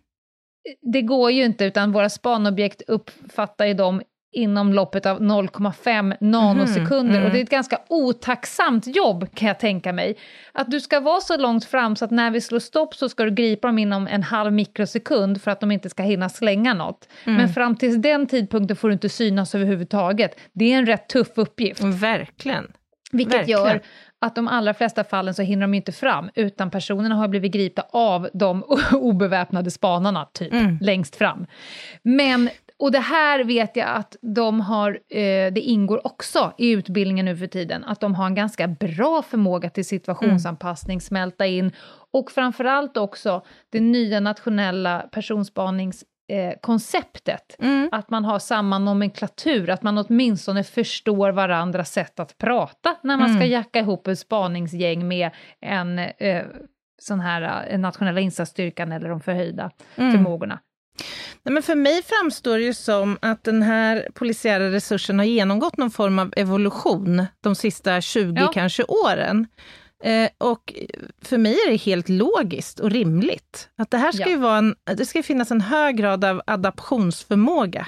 [0.93, 4.03] Det går ju inte, utan våra spanobjekt uppfattar ju dem
[4.37, 7.14] inom loppet av 0,5 nanosekunder.
[7.14, 7.24] mm.
[7.26, 10.16] Och det är ett ganska otacksamt jobb, kan jag tänka mig.
[10.53, 13.24] Att du ska vara så långt fram så att när vi slår stopp så ska
[13.24, 17.09] du gripa dem inom en halv mikrosekund för att de inte ska hinna slänga något.
[17.24, 17.37] Mm.
[17.37, 20.39] Men fram till den tidpunkten får du inte synas överhuvudtaget.
[20.53, 21.80] Det är en rätt tuff uppgift.
[21.82, 22.72] Verkligen.
[23.12, 23.61] Vilket Verkligen.
[23.61, 23.80] gör
[24.18, 27.84] att de allra flesta fallen så hinner de inte fram, utan personerna har blivit gripna
[27.93, 30.78] av de obeväpnade spanarna, typ, Mm.
[30.80, 31.47] längst fram.
[32.03, 32.49] Men,
[32.79, 37.37] och det här vet jag att de har, eh, det ingår också i utbildningen nu
[37.37, 41.72] för tiden, att de har en ganska bra förmåga till situationsanpassning, smälta in,
[42.12, 47.57] och framförallt också det nya nationella personspaningskonceptet, eh, konceptet.
[47.59, 47.89] Mm.
[47.93, 53.29] Att man har samma nomenklatur, att man åtminstone förstår varandras sätt att prata när man
[53.29, 53.51] ska Mm.
[53.51, 56.45] jacka ihop ett spaningsgäng med en eh,
[57.03, 60.12] sån här eh, nationella insatsstyrkan eller de förhöjda Mm.
[60.12, 60.59] förmågorna.
[61.42, 65.76] Nej, men för mig framstår det ju som att den här polisiära resursen har genomgått
[65.76, 68.51] någon form av evolution de sista 20 Ja.
[68.55, 69.47] kanske åren.
[70.05, 70.74] Eh, och
[71.22, 73.68] för mig är det helt logiskt och rimligt.
[73.78, 74.28] Att det här ska Ja.
[74.28, 77.86] ju vara en, det ska finnas en hög grad av adaptionsförmåga.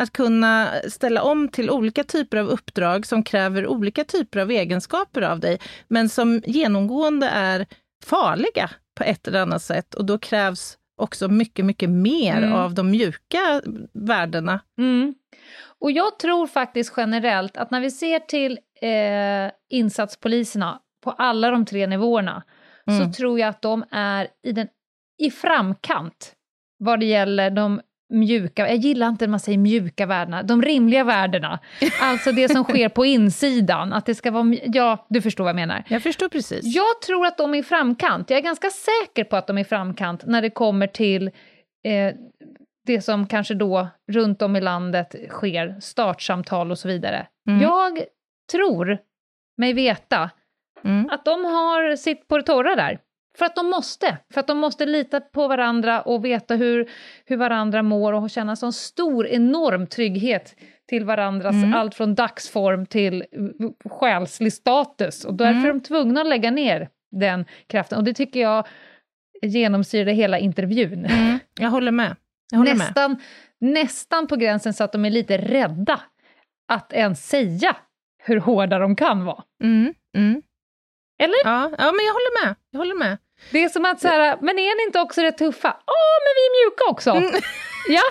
[0.00, 5.22] Att kunna ställa om till olika typer av uppdrag som kräver olika typer av egenskaper
[5.22, 7.66] av dig, men som genomgående är
[8.04, 9.94] farliga på ett eller annat sätt.
[9.94, 12.52] Och då krävs också mycket, mycket mer Mm.
[12.52, 13.62] av de mjuka
[13.94, 14.60] värdena.
[14.78, 15.14] Mm.
[15.80, 21.66] Och jag tror faktiskt generellt att när vi ser till eh, insatspoliserna på alla de
[21.66, 22.42] tre nivåerna,
[22.86, 23.04] Mm.
[23.06, 24.68] så tror jag att de är i, den,
[25.18, 26.34] i framkant
[26.78, 27.80] vad det gäller de
[28.10, 31.58] mjuka, jag gillar inte när man säger mjuka värdena, de rimliga värdena.
[32.02, 35.56] Alltså det som sker på insidan, att det ska vara, ja, du förstår vad jag
[35.56, 35.84] menar.
[35.88, 36.60] Jag förstår precis.
[36.64, 38.30] Jag tror att de är i framkant.
[38.30, 41.26] Jag är ganska säker på att de är i framkant när det kommer till
[41.84, 42.14] eh,
[42.86, 47.26] det som kanske då runt om i landet sker, startsamtal och så vidare.
[47.48, 47.60] Mm.
[47.62, 47.98] Jag
[48.52, 48.98] tror
[49.56, 50.30] mig veta
[50.84, 51.10] Mm.
[51.10, 52.98] att de har sitt på det torra där.
[53.38, 54.18] För att de måste.
[54.32, 56.90] För att de måste lita på varandra och veta hur,
[57.24, 60.56] hur varandra mår och känna sån stor, enorm trygghet
[60.88, 61.74] till varandras, Mm.
[61.74, 63.24] allt från dagsform till
[63.90, 65.24] själslig status.
[65.24, 65.64] Och därför Mm.
[65.64, 67.98] är de tvungna att lägga ner den kraften.
[67.98, 68.66] Och det tycker jag
[69.42, 71.04] genomsyrade hela intervjun.
[71.04, 71.38] Mm.
[71.60, 72.16] Jag håller med.
[72.50, 72.78] Jag håller med.
[72.78, 73.16] Nästan,
[73.60, 76.00] nästan på gränsen så att de är lite rädda
[76.72, 77.76] att ens säga
[78.22, 79.42] hur hårda de kan vara.
[79.64, 79.94] Mm.
[80.16, 80.42] Mm.
[81.22, 81.34] Eller?
[81.44, 82.56] Ja, ja, men jag håller med.
[82.70, 83.18] Jag håller med.
[83.50, 85.76] Det är som att så här, men är ni inte också rätt tuffa?
[85.86, 87.10] Ja, men vi är mjuka också.
[87.10, 87.40] Mm.
[87.90, 88.02] Ja,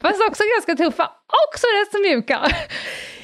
[0.00, 1.10] fast också ganska tuffa.
[1.48, 2.40] Också rätt så mjuka.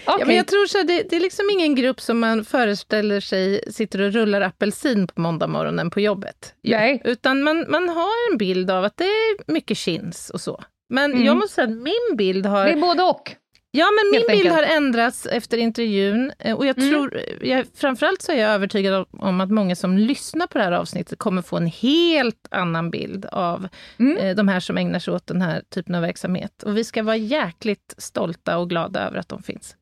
[0.06, 0.26] Ja, Okej.
[0.26, 3.72] men jag tror så här, det, det är liksom ingen grupp som man föreställer sig
[3.72, 6.54] sitter och rullar apelsin på måndag morgonen på jobbet.
[6.62, 7.02] Nej.
[7.04, 10.64] Utan man, man har en bild av att det är mycket chins och så.
[10.88, 11.24] Men Mm.
[11.24, 12.64] jag måste säga att min bild har...
[12.64, 13.34] Det är både och.
[13.72, 16.32] Ja, men min bild har ändrats efter intervjun.
[16.38, 16.90] eh, Och jag Mm.
[16.90, 20.64] tror, jag, framförallt så är jag övertygad om, om att många som lyssnar på det
[20.64, 23.68] här avsnittet kommer få en helt annan bild av
[23.98, 24.16] Mm.
[24.16, 26.62] eh, de här som ägnar sig åt den här typen av verksamhet.
[26.62, 29.76] Och vi ska vara jäkligt stolta och glada över att de finns.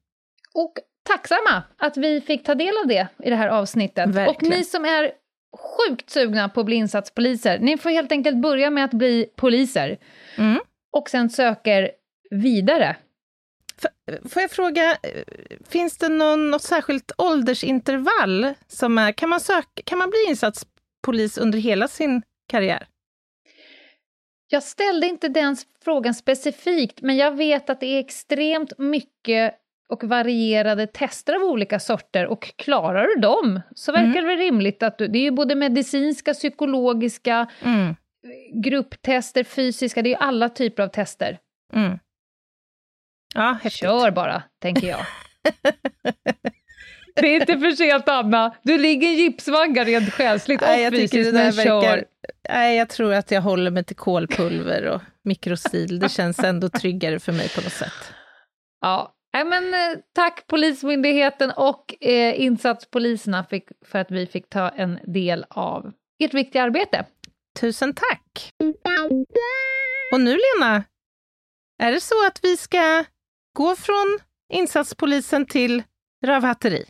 [0.54, 0.74] Och
[1.08, 4.06] tacksamma att vi fick ta del av det i det här avsnittet.
[4.08, 4.52] Verkligen.
[4.52, 5.10] Och ni som är
[5.88, 9.98] sjukt sugna på att bli insatspoliser, ni får helt enkelt börja med att bli poliser.
[10.36, 10.58] Mm.
[10.92, 11.90] Och sen söker
[12.30, 12.96] vidare.
[14.28, 15.22] Får jag fråga, eh,
[15.68, 18.54] finns det någon, något särskilt åldersintervall?
[18.68, 22.86] Som är, kan, man söka, kan man bli insatspolis under hela sin karriär?
[24.50, 29.54] Jag ställde inte den frågan specifikt, men jag vet att det är extremt mycket
[29.88, 34.14] och varierade tester av olika sorter och klarar du dem så verkar Mm.
[34.24, 35.08] det väl rimligt att du...
[35.08, 37.94] Det är ju både medicinska, psykologiska, Mm.
[38.64, 41.38] grupptester, fysiska, det är ju alla typer av tester.
[41.74, 41.98] Mm.
[43.34, 43.80] Ja, häftigt.
[43.80, 45.00] Kör bara, tänker jag.
[47.20, 48.54] Det är inte för sent, Anna.
[48.62, 51.80] Du ligger i gipsvagga rent själsligt och Nej, fysiskt, men kör.
[51.80, 52.04] verkar...
[52.48, 55.98] Nej, jag tror att jag håller mig till kolpulver och mikrosil.
[55.98, 58.12] Det känns ändå tryggare för mig på något sätt.
[58.80, 64.68] Ja, Nej, men, eh, tack Polismyndigheten och eh, insatspoliserna fick, för att vi fick ta
[64.68, 67.04] en del av ert viktiga arbete.
[67.60, 68.52] Tusen tack!
[70.12, 70.84] Och nu, Lena,
[71.82, 73.04] är det så att vi ska
[73.58, 74.18] gå från
[74.52, 75.82] insatspolisen till
[76.26, 76.84] rövhatteri?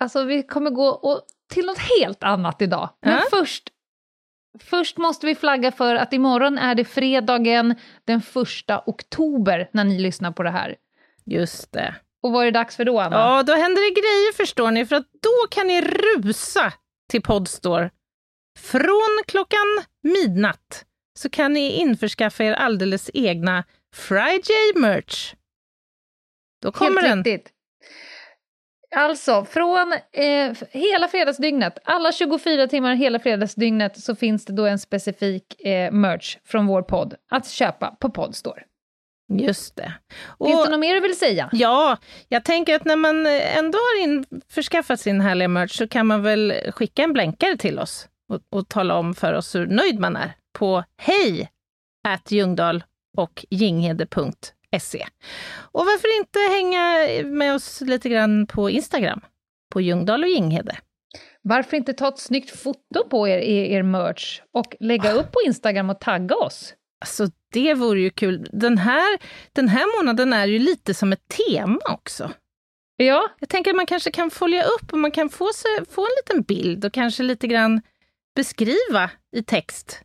[0.00, 1.20] Alltså, vi kommer gå och,
[1.52, 2.90] till något helt annat idag.
[3.02, 3.22] Men Ja.
[3.30, 3.68] först,
[4.60, 7.74] först måste vi flagga för att imorgon är det fredagen
[8.04, 10.76] den första oktober när ni lyssnar på det här.
[11.24, 11.94] Just det.
[12.22, 13.16] Och vad är det dags för då, Anna?
[13.16, 16.72] Ja, då händer det grejer förstår ni, för att då kan ni rusa
[17.10, 17.90] till Podstore.
[18.58, 20.84] Från klockan midnatt
[21.18, 25.34] så kan ni införskaffa er alldeles egna Friday-merch.
[26.64, 27.24] Då kommer Helt den.
[27.24, 27.52] riktigt.
[28.96, 34.78] Alltså, från eh, hela fredagsdygnet, alla 24 timmar hela fredagsdygnet, så finns det då en
[34.78, 38.62] specifik eh, merch från vår podd att köpa på Podstore.
[39.32, 39.92] Just det.
[40.44, 41.48] Finns Och- det något mer du vill säga?
[41.52, 41.96] Ja,
[42.28, 46.22] jag tänker att när man eh, ändå har införskaffat sin härliga merch så kan man
[46.22, 50.16] väl skicka en blänkare till oss och, och tala om för oss hur nöjd man
[50.16, 51.50] är på hej
[52.08, 52.84] at Ljungdahl
[53.16, 53.44] och
[54.74, 55.06] jinghede.se.
[55.72, 59.20] Och varför inte hänga med oss lite grann på Instagram,
[59.72, 60.76] på Ljungdahl och Jinghede.
[61.42, 65.40] Varför inte ta ett snyggt foto på er, er, er merch och lägga upp på
[65.46, 66.74] Instagram och tagga oss?
[67.00, 68.48] Alltså det vore ju kul.
[68.52, 69.18] Den här,
[69.52, 72.30] den här månaden är ju lite som ett tema också.
[72.96, 76.02] Ja, Jag tänker att man kanske kan följa upp och man kan få, sig, få
[76.02, 77.82] en liten bild och kanske lite grann
[78.36, 80.00] beskriva i text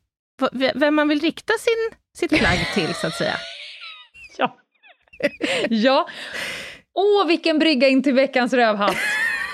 [0.76, 3.36] vem man vill rikta sin, sitt plagg till, så att säga.
[5.70, 6.08] ja.
[6.94, 8.96] Åh, vilken brygga in till veckans rövhatt!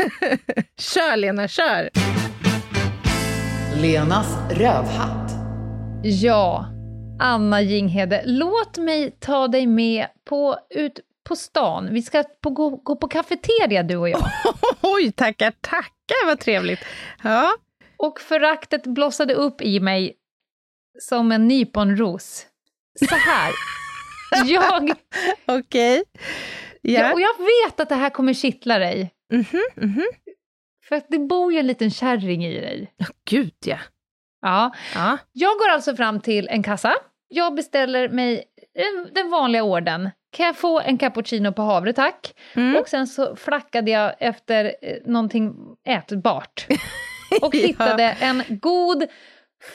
[0.79, 1.89] Kör Lena, kör!
[3.81, 5.31] Lenas rövhatt.
[6.03, 6.65] Ja,
[7.19, 11.87] Anna Jinghede, låt mig ta dig med på, ut på stan.
[11.91, 14.23] Vi ska på, gå, gå på kafeteria du och jag.
[14.81, 16.79] Oj, tackar, tackar, vad trevligt.
[17.23, 17.51] Ja,
[17.97, 20.13] Och föraktet blossade upp i mig
[21.01, 22.45] som en nyponros.
[23.09, 23.51] Så här.
[24.45, 24.95] Jag,
[25.45, 26.03] okej.
[26.81, 26.99] ja.
[27.01, 27.13] Ja.
[27.13, 29.11] och jag vet att det här kommer kittla dig.
[29.33, 30.05] Mhm, mhm.
[30.87, 32.93] För att det bor ju en liten kärring i dig.
[33.29, 33.77] Gud, ja.
[34.41, 34.71] Ja.
[34.95, 35.17] ja.
[35.31, 36.93] Jag går alltså fram till en kassa.
[37.27, 38.43] Jag beställer mig
[39.13, 40.09] den vanliga orden.
[40.31, 42.33] Kan jag få en cappuccino på havre, tack?
[42.55, 42.75] Mm.
[42.77, 45.55] Och sen så flackade jag efter eh, någonting
[45.87, 46.67] ätbart.
[47.41, 47.67] Och Ja.
[47.67, 49.03] hittade en god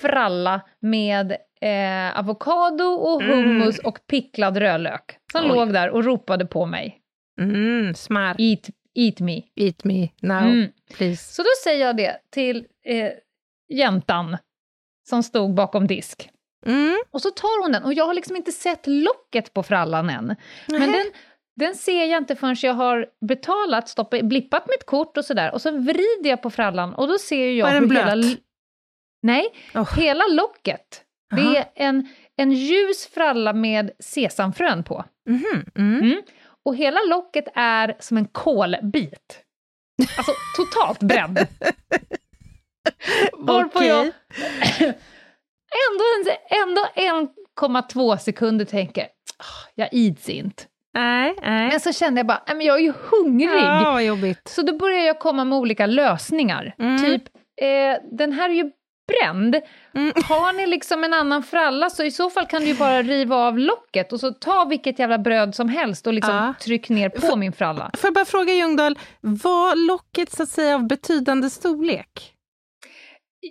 [0.01, 3.39] fralla med eh, avokado och Mm.
[3.39, 5.19] hummus och picklad rödlök.
[5.33, 6.99] Som låg där och ropade på mig.
[7.41, 8.37] Mm, smart.
[8.41, 9.43] Eat, eat me.
[9.57, 10.69] Eat me now, Mm.
[10.95, 11.35] please.
[11.35, 13.11] Så då säger jag det till eh,
[13.69, 14.37] jäntan
[15.09, 16.31] som stod bakom disk.
[16.67, 16.99] Mm.
[17.11, 20.37] Och så tar hon den, och jag har liksom inte sett locket på frallan än.
[20.67, 21.05] Men den,
[21.57, 25.53] den ser jag inte förrän jag har betalat, stoppat, blippat mitt kort och sådär.
[25.55, 28.17] Och så vrider jag på frallan och då ser jag Var den hur hela...
[28.17, 28.39] blöt?
[29.23, 29.45] Nej,
[29.75, 29.97] Oh.
[29.99, 31.03] hela locket.
[31.31, 35.05] Det är en, en ljus fralla med sesamfrön på.
[35.29, 36.01] Mhm, mm.
[36.03, 36.23] Mm.
[36.65, 39.41] Och hela locket är som en kolbit.
[40.19, 41.39] Alltså totalt bränd.
[43.39, 44.13] Varpå jag Okej.
[45.91, 46.05] ändå,
[46.51, 46.83] ändå
[47.61, 49.03] 1,2 sekunder tänker,
[49.39, 50.63] "Ah, jag ids inte.
[50.95, 51.69] Nej, nej.
[51.69, 53.63] Men så kände jag bara, "Nej, men jag är ju hungrig.
[53.63, 54.49] Ja, vad jobbigt.
[54.49, 56.75] Så då började jag komma med olika lösningar.
[56.79, 56.99] Mm.
[56.99, 57.23] Typ,
[57.61, 58.71] eh, den här är ju
[59.11, 59.57] bränd.
[59.95, 60.13] Mm.
[60.29, 63.37] Har ni liksom en annan fralla så i så fall kan du ju bara riva
[63.37, 66.55] av locket och så ta vilket jävla bröd som helst och liksom Ja.
[66.61, 67.91] tryck ner på min fralla.
[67.99, 72.33] Får jag bara fråga Ljungdahl, var locket så att säga av betydande storlek?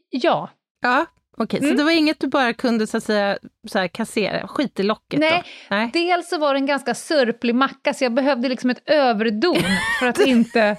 [0.09, 0.49] Ja.
[0.81, 1.05] Ja,
[1.37, 1.59] okej.
[1.59, 1.77] Så Mm.
[1.77, 3.37] det var inget du bara kunde så att säga
[3.67, 5.75] så här, kassera, skit i locket Nej, då?
[5.75, 5.89] Nej.
[5.93, 9.57] Dels så var det en ganska sörplig macka så jag behövde liksom ett överdon
[9.99, 10.75] för att inte,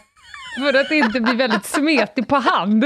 [0.59, 2.85] för att inte bli väldigt smetig på hand.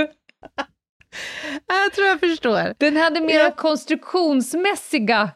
[1.67, 2.75] Jag tror jag förstår.
[2.79, 3.51] Den hade mer Ja.
[3.51, 5.31] konstruktionsmässiga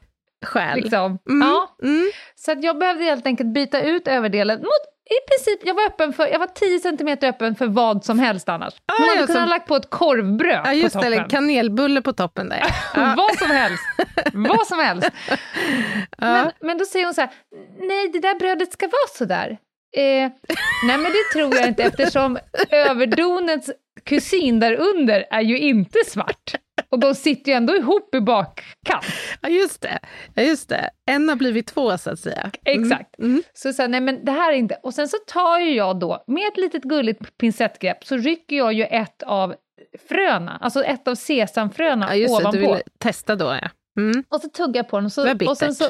[0.46, 0.80] Skäl.
[0.80, 1.18] liksom.
[1.30, 1.48] Mm.
[1.48, 2.10] Ja, Mm.
[2.34, 6.12] så att jag behövde helt enkelt byta ut överdelen mot i princip, jag var öppen
[6.12, 8.74] för, jag var 10 cm öppen för vad som helst annars.
[8.86, 11.12] Ah, Man hade ja, kunnat som- lagt på ett korvbröd Ja, just på toppen.
[11.12, 12.64] eller kanelbulle på toppen där.
[12.94, 13.14] Ja.
[13.16, 13.82] Vad som helst.
[14.32, 15.10] Vad som helst.
[16.18, 17.30] Men, men då säger hon så här,
[17.80, 19.48] nej det där brödet ska vara så där.
[19.96, 20.02] Eh,
[20.86, 22.38] nej men det tror jag inte eftersom
[22.70, 23.70] överdonets
[24.04, 26.54] kusin där under är ju inte svart.
[26.90, 29.04] Och de sitter ju ändå ihop i bakkant.
[29.42, 29.98] Ja, just det.
[30.34, 30.90] Ja, just det.
[31.10, 32.50] En har blivit två, så att säga.
[32.64, 32.82] Mm.
[32.84, 33.18] Exakt.
[33.18, 33.42] Mm.
[33.54, 34.78] Så så här, nej men det här är inte...
[34.82, 38.72] Och sen så tar ju jag då, med ett litet gulligt pincettgrepp, så rycker jag
[38.72, 39.54] ju ett av
[40.08, 42.42] fröna, alltså ett av sesamfröna Ja, just det.
[42.42, 42.50] ovanpå.
[42.50, 43.68] Du ville testa då, ja.
[44.00, 44.24] Mm.
[44.28, 45.84] Och så tuggar jag på den och, Det så, och sen så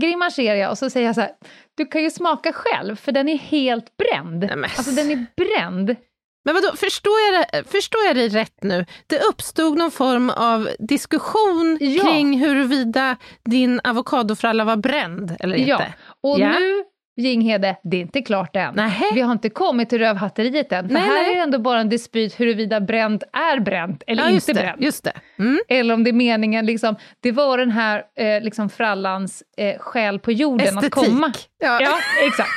[0.00, 1.30] grimaserar jag och så säger jag så här,
[1.76, 4.38] du kan ju smaka själv för den är helt bränd.
[4.38, 5.96] Nej, men- Alltså den är bränd.
[6.44, 7.12] Men vadå, förstår
[7.52, 8.84] jag, förstår jag dig rätt nu?
[9.06, 12.04] Det uppstod någon form av diskussion Ja.
[12.04, 15.74] kring huruvida din avokadofralla var bränd eller Ja.
[15.76, 15.92] inte?
[16.22, 16.48] Och Ja.
[16.48, 16.84] nu,
[17.16, 18.74] Jinghede, det är inte klart än.
[18.74, 19.04] Nähä.
[19.14, 20.86] Vi har inte kommit till rövhatteriet än.
[20.88, 21.30] För Nej, här nej.
[21.30, 24.60] är det ändå bara en dispyt huruvida bränt är bränt eller Ja, inte det.
[24.60, 24.80] bränt.
[24.82, 25.12] Just det.
[25.38, 25.60] Mm.
[25.68, 30.18] Eller om det är meningen, liksom, det var den här eh, liksom frallans eh, själ
[30.18, 30.96] på jorden Estetik.
[30.96, 31.32] att komma.
[31.58, 31.78] Ja.
[31.82, 32.50] Ja, exakt.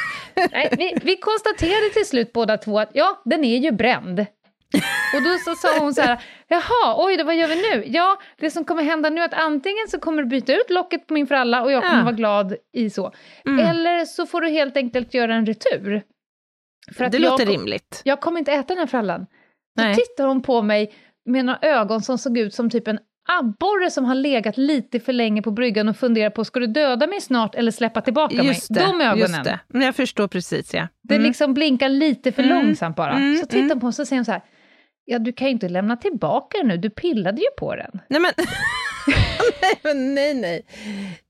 [0.52, 4.20] Nej, vi, vi konstaterade till slut båda två att ja, den är ju bränd.
[5.16, 7.84] Och då så sa hon så här, jaha, oj, då, vad gör vi nu?
[7.88, 11.08] Ja, det som kommer hända nu är att antingen så kommer du byta ut locket
[11.08, 12.04] på min fralla och jag kommer Ja.
[12.04, 13.12] vara glad i så.
[13.46, 13.66] Mm.
[13.68, 16.02] Eller så får du helt enkelt göra en retur.
[16.98, 18.02] För att det jag, låter kom- rimligt.
[18.04, 19.26] jag kommer inte äta den här frallan.
[19.78, 20.94] Då tittar hon på mig
[21.26, 25.14] med några ögon som såg ut som typ en abborre som har legat lite för
[25.14, 28.70] länge på bryggan och funderar på, ska du döda mig snart eller släppa tillbaka Just
[28.70, 28.80] mig?
[28.80, 29.18] det, De ögonen.
[29.20, 29.60] just det.
[29.68, 30.88] Men Jag förstår precis, ja.
[31.04, 31.28] Det Mm.
[31.28, 32.56] liksom blinkar lite för Mm.
[32.66, 33.12] långsamt bara.
[33.14, 33.70] Mm, Så tittar mm.
[33.70, 34.42] hon på och så säger så här,
[35.06, 37.92] ja du kan ju inte lämna tillbaka den nu, du pillade ju på den.
[38.10, 40.16] Nej, men...
[40.16, 40.66] nej, nej.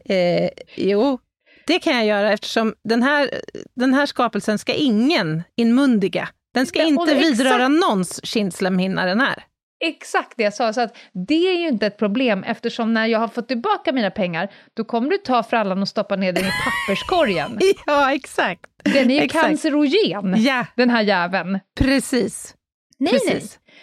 [0.06, 1.20] Eh, jo,
[1.68, 3.30] det kan jag göra eftersom den här,
[3.76, 6.30] den här skapelsen ska ingen inmundiga.
[6.54, 9.44] Den ska Ja, och inte exakt- vidröra någons kindslemhinna, den här.
[9.88, 10.98] Exakt det jag sa, så att
[11.28, 14.84] det är ju inte ett problem eftersom när jag har fått tillbaka mina pengar, då
[14.84, 17.60] kommer du ta frallan och stoppa ner den i papperskorgen.
[17.86, 18.62] Ja, exakt.
[18.84, 19.46] Den är ju Exakt.
[19.48, 21.60] cancerogen, Ja, den här jäveln.
[21.80, 22.56] precis.
[23.00, 23.32] Nej, precis.
[23.66, 23.74] nej.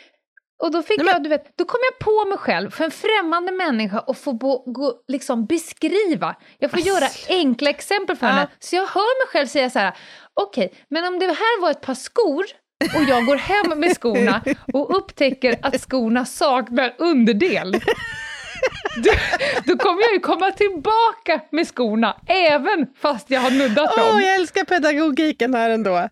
[0.63, 2.85] Och då fick Nej, men- jag, du vet, då kom jag på mig själv, för
[2.85, 6.37] en främmande människa, att få bo, gå, liksom beskriva.
[6.59, 8.33] Jag får göra enkla exempel för Ja.
[8.33, 8.49] henne.
[8.59, 9.97] Så jag hör mig själv säga så här,
[10.41, 12.45] okej, men om det här var ett par skor
[12.97, 14.43] och jag går hem med skorna
[14.73, 17.73] och upptäcker att skorna saknar underdel.
[18.97, 19.11] Då,
[19.65, 24.05] då kommer jag ju komma tillbaka med skorna, även fast jag har nuddat dem.
[24.15, 25.91] Åh, jag älskar pedagogiken här ändå.
[25.91, 26.09] Ja,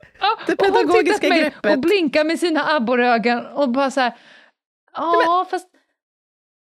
[0.47, 1.73] Det och hon pedagogiska på mig greppet.
[1.73, 4.13] Och blinkar med sina abborrögon och bara så här,
[4.93, 5.67] ja fast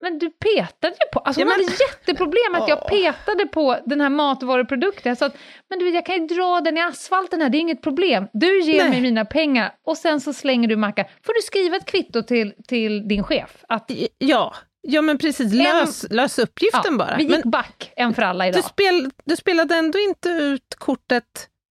[0.03, 3.79] men du petade ju på, alltså Ja, hon men- hade jätteproblem att jag petade på
[3.87, 5.17] den här matvaruprodukten.
[5.17, 5.37] Så att,
[5.71, 8.27] men du jag kan ju dra den i asfalten här, det är inget problem.
[8.33, 8.91] Du ger Nej.
[8.91, 11.05] mig mina pengar och sen så slänger du macka.
[11.27, 13.65] Får du skriva ett kvitto till, till din chef?
[13.69, 15.53] Att, Ja, ja men precis.
[15.53, 17.17] Lös, lös uppgiften bara.
[17.17, 18.65] vi gick Men back en för alla du, idag.
[18.65, 21.25] spel, du spelade ändå inte ut kortet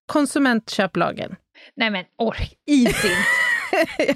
[0.05, 1.35] konsumentköplagen.
[1.75, 3.17] Nej men ork, is inte.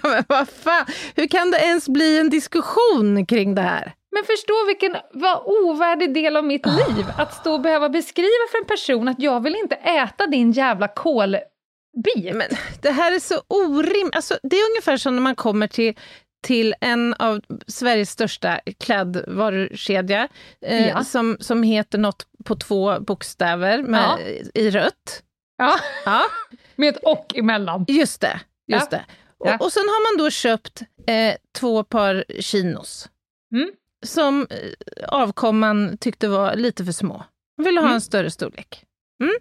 [0.03, 0.85] ja, men vad fan,
[1.15, 3.93] hur kan det ens bli en diskussion kring det här?
[4.13, 8.57] Men förstå vilken vad ovärdig del av mitt liv att stå och behöva beskriva för
[8.57, 12.33] en person att jag vill inte äta din jävla kolbit.
[12.33, 12.47] Men
[12.81, 14.15] det här är så orimligt.
[14.15, 15.95] Alltså, det är ungefär som när man kommer till
[16.43, 20.27] till en av Sveriges största klädvarukedja
[20.65, 21.03] eh, Ja.
[21.03, 24.19] som, som heter något på två bokstäver med, Ja.
[24.61, 25.23] i rött.
[25.57, 25.75] Ja,
[26.05, 26.21] Ja,
[26.75, 27.85] med ett och emellan.
[27.87, 28.39] just det.
[28.67, 29.05] Just det.
[29.37, 33.09] Och, och sen har man då köpt eh, två par chinos
[33.55, 33.71] Mm.
[34.03, 37.23] Som eh, avkomman tyckte var lite för små.
[37.57, 37.95] Man ville ha Mm.
[37.95, 38.83] en större storlek.
[39.23, 39.35] Mm.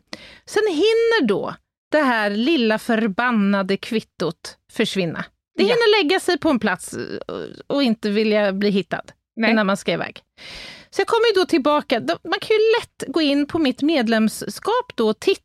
[0.47, 1.55] Sen hinner då
[1.91, 5.25] det här lilla förbannade kvittot försvinna.
[5.57, 5.69] Det Ja.
[5.69, 7.35] hinner lägga sig på en plats eh,
[7.67, 9.03] och inte vilja bli hittad
[9.37, 9.51] Nej.
[9.51, 10.21] innan man ska iväg.
[10.91, 12.01] Så jag kommer ju då tillbaka.
[12.01, 15.43] Man kan ju lätt gå in på mitt medlemskap då och titta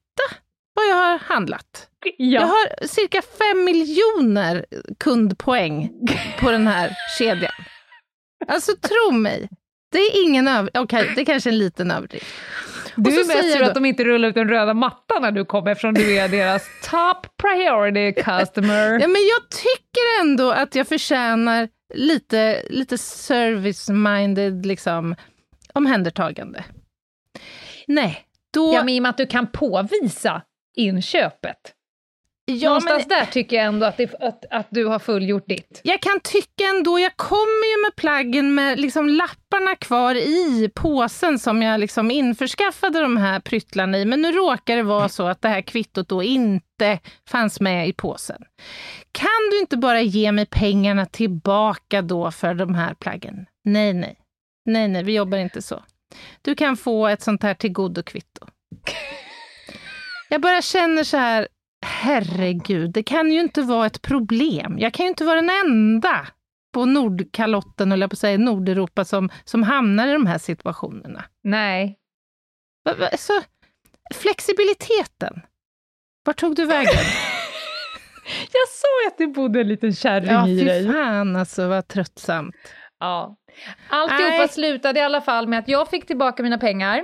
[0.73, 1.87] vad jag har handlat.
[2.05, 2.11] Ja.
[2.41, 4.65] Jag har cirka fem miljoner
[4.99, 5.89] kundpoäng
[6.39, 7.51] på den här kedjan.
[8.47, 9.49] Alltså tro mig,
[9.91, 10.71] det är ingen över...
[10.73, 12.25] Okej, det är kanske är en liten överdrift.
[12.95, 15.71] Du är mest jag att de inte rullar ut den röda mattan när du kommer
[15.71, 18.99] eftersom du är deras top priority customer.
[18.99, 25.15] Ja, men jag tycker ändå att jag förtjänar lite, lite service-minded liksom,
[25.73, 26.63] omhändertagande.
[27.87, 28.73] Nej, då...
[28.73, 30.41] Ja, men i och med att du kan påvisa
[30.75, 31.73] inköpet.
[32.49, 35.81] Ja, Någonstans men- där tycker jag ändå att, det, att, att du har fullgjort ditt.
[35.83, 41.39] Jag kan tycka ändå, jag kommer ju med plaggen med liksom lapparna kvar i påsen
[41.39, 45.41] som jag liksom införskaffade de här pryttlarna i, men nu råkar det vara så att
[45.41, 46.99] det här kvittot då inte
[47.29, 48.41] fanns med i påsen.
[49.11, 53.45] Kan du inte bara ge mig pengarna tillbaka då för de här plaggen?
[53.63, 54.17] Nej, nej.
[54.65, 55.83] Nej, nej, vi jobbar inte så.
[56.41, 58.47] Du kan få ett sånt här tillgodokvitto.
[60.29, 61.47] Jag bara känner så här,
[61.87, 64.79] herregud, det kan ju inte vara ett problem.
[64.79, 66.27] Jag kan ju inte vara den enda
[66.73, 71.23] på Nordkalotten, eller på att säga Nordeuropa, som, som hamnar i de här situationerna.
[71.43, 71.99] Nej.
[73.17, 73.33] Så,
[74.13, 75.41] flexibiliteten,
[76.25, 76.91] vart tog du vägen?
[78.51, 80.87] Jag sa att det bodde en liten kärring ja, i fy dig.
[80.93, 82.55] fan alltså, vad tröttsamt.
[82.99, 83.37] Ja.
[83.89, 84.49] Alltihopa Nej.
[84.49, 87.03] slutade i alla fall med att jag fick tillbaka mina pengar.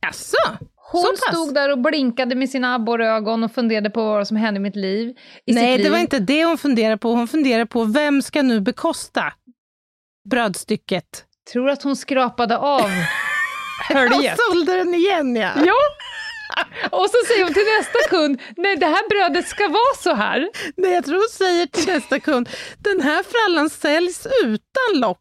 [0.00, 0.56] Jaså?
[0.92, 4.58] Hon Så stod där och blinkade med sina abborrögon och funderade på vad som hände
[4.58, 5.16] i mitt liv.
[5.46, 5.92] I Nej, det liv.
[5.92, 7.10] var inte det hon funderade på.
[7.14, 9.32] Hon funderade på vem ska nu bekosta
[10.30, 11.04] brödstycket?
[11.52, 12.80] Tror att hon skrapade av
[13.90, 14.38] Och höljet.
[14.50, 15.50] sålde den igen ja.
[15.66, 15.74] Ja!
[16.90, 20.48] Och så säger hon till nästa kund, nej det här brödet ska vara så här.
[20.76, 22.48] Nej, jag tror hon säger till nästa kund,
[22.78, 25.18] den här frallan säljs utan lock.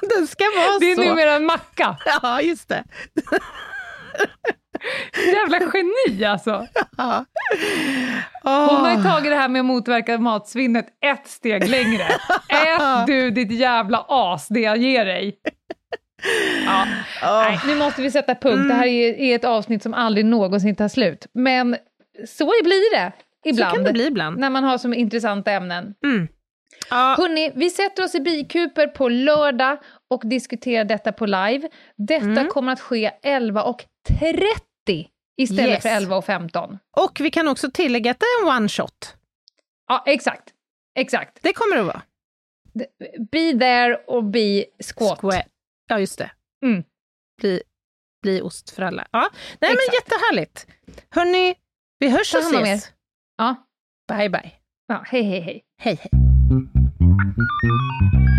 [0.16, 1.00] Den ska vara Det är så.
[1.02, 1.96] numera en macka.
[2.22, 2.84] Ja, just det.
[5.34, 6.66] Jävla geni alltså.
[6.96, 7.24] Ja.
[8.42, 12.02] Hon har ju tagit det här med att motverka matsvinnet ett steg längre.
[12.48, 15.38] Ät du ditt jävla as, det jag ger dig.
[16.66, 16.86] Ja.
[17.22, 18.68] Nej, nu måste vi sätta punkt.
[18.68, 21.26] Det här är, är ett avsnitt som aldrig någonsin tar slut.
[21.34, 21.76] Men
[22.28, 23.12] så blir det
[23.44, 23.70] ibland.
[23.70, 24.38] Så kan det bli ibland.
[24.38, 25.94] När man har så intressanta ämnen.
[26.04, 26.28] Mm.
[26.90, 29.78] Ja, Hörni, vi sätter oss i bikuper på lördag
[30.10, 31.68] och diskuterar detta på live.
[31.96, 32.48] Detta Mm.
[32.48, 35.82] kommer att ske 11.30 istället Yes.
[35.82, 36.78] för 11.15.
[36.96, 39.16] och vi kan också tillägga att det är en one shot.
[39.88, 40.50] Ja, exakt.
[40.98, 41.38] Exakt.
[41.42, 42.02] Det kommer det att vara.
[43.30, 44.64] Be there och be
[44.94, 45.18] squat.
[45.20, 45.46] Square.
[45.88, 46.30] Ja, just det.
[46.66, 46.84] Mm.
[47.40, 47.62] Bli,
[48.22, 49.08] bli ost för alla.
[49.10, 49.20] Ja.
[49.60, 49.94] Nej, men Exakt.
[49.94, 50.66] jättehärligt.
[51.10, 51.54] Hörni,
[51.98, 52.92] vi hörs Ta och ses.
[53.36, 53.54] Ja.
[54.08, 54.52] Bye, bye.
[54.86, 55.64] ja, hej, hej, hej.
[55.78, 56.10] Hej, hej.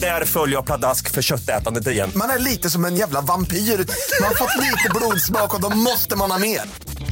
[0.00, 2.10] Där följer jag pladask för köttätandet igen.
[2.14, 3.56] Man är lite som en jävla vampyr.
[3.56, 6.60] Man har fått lite blodsmak och då måste man ha mer.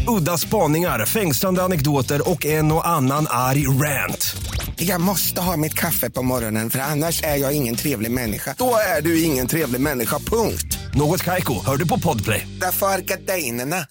[0.09, 4.37] Udda spaningar, fängslande anekdoter och en och annan arg rant.
[4.77, 8.55] Jag måste ha mitt kaffe på morgonen för annars är jag ingen trevlig människa.
[8.59, 10.79] Då är du ingen trevlig människa, punkt.
[10.95, 12.49] Något Kaiko, hör du på Podplay.
[12.61, 13.85] Därför är gardinerna.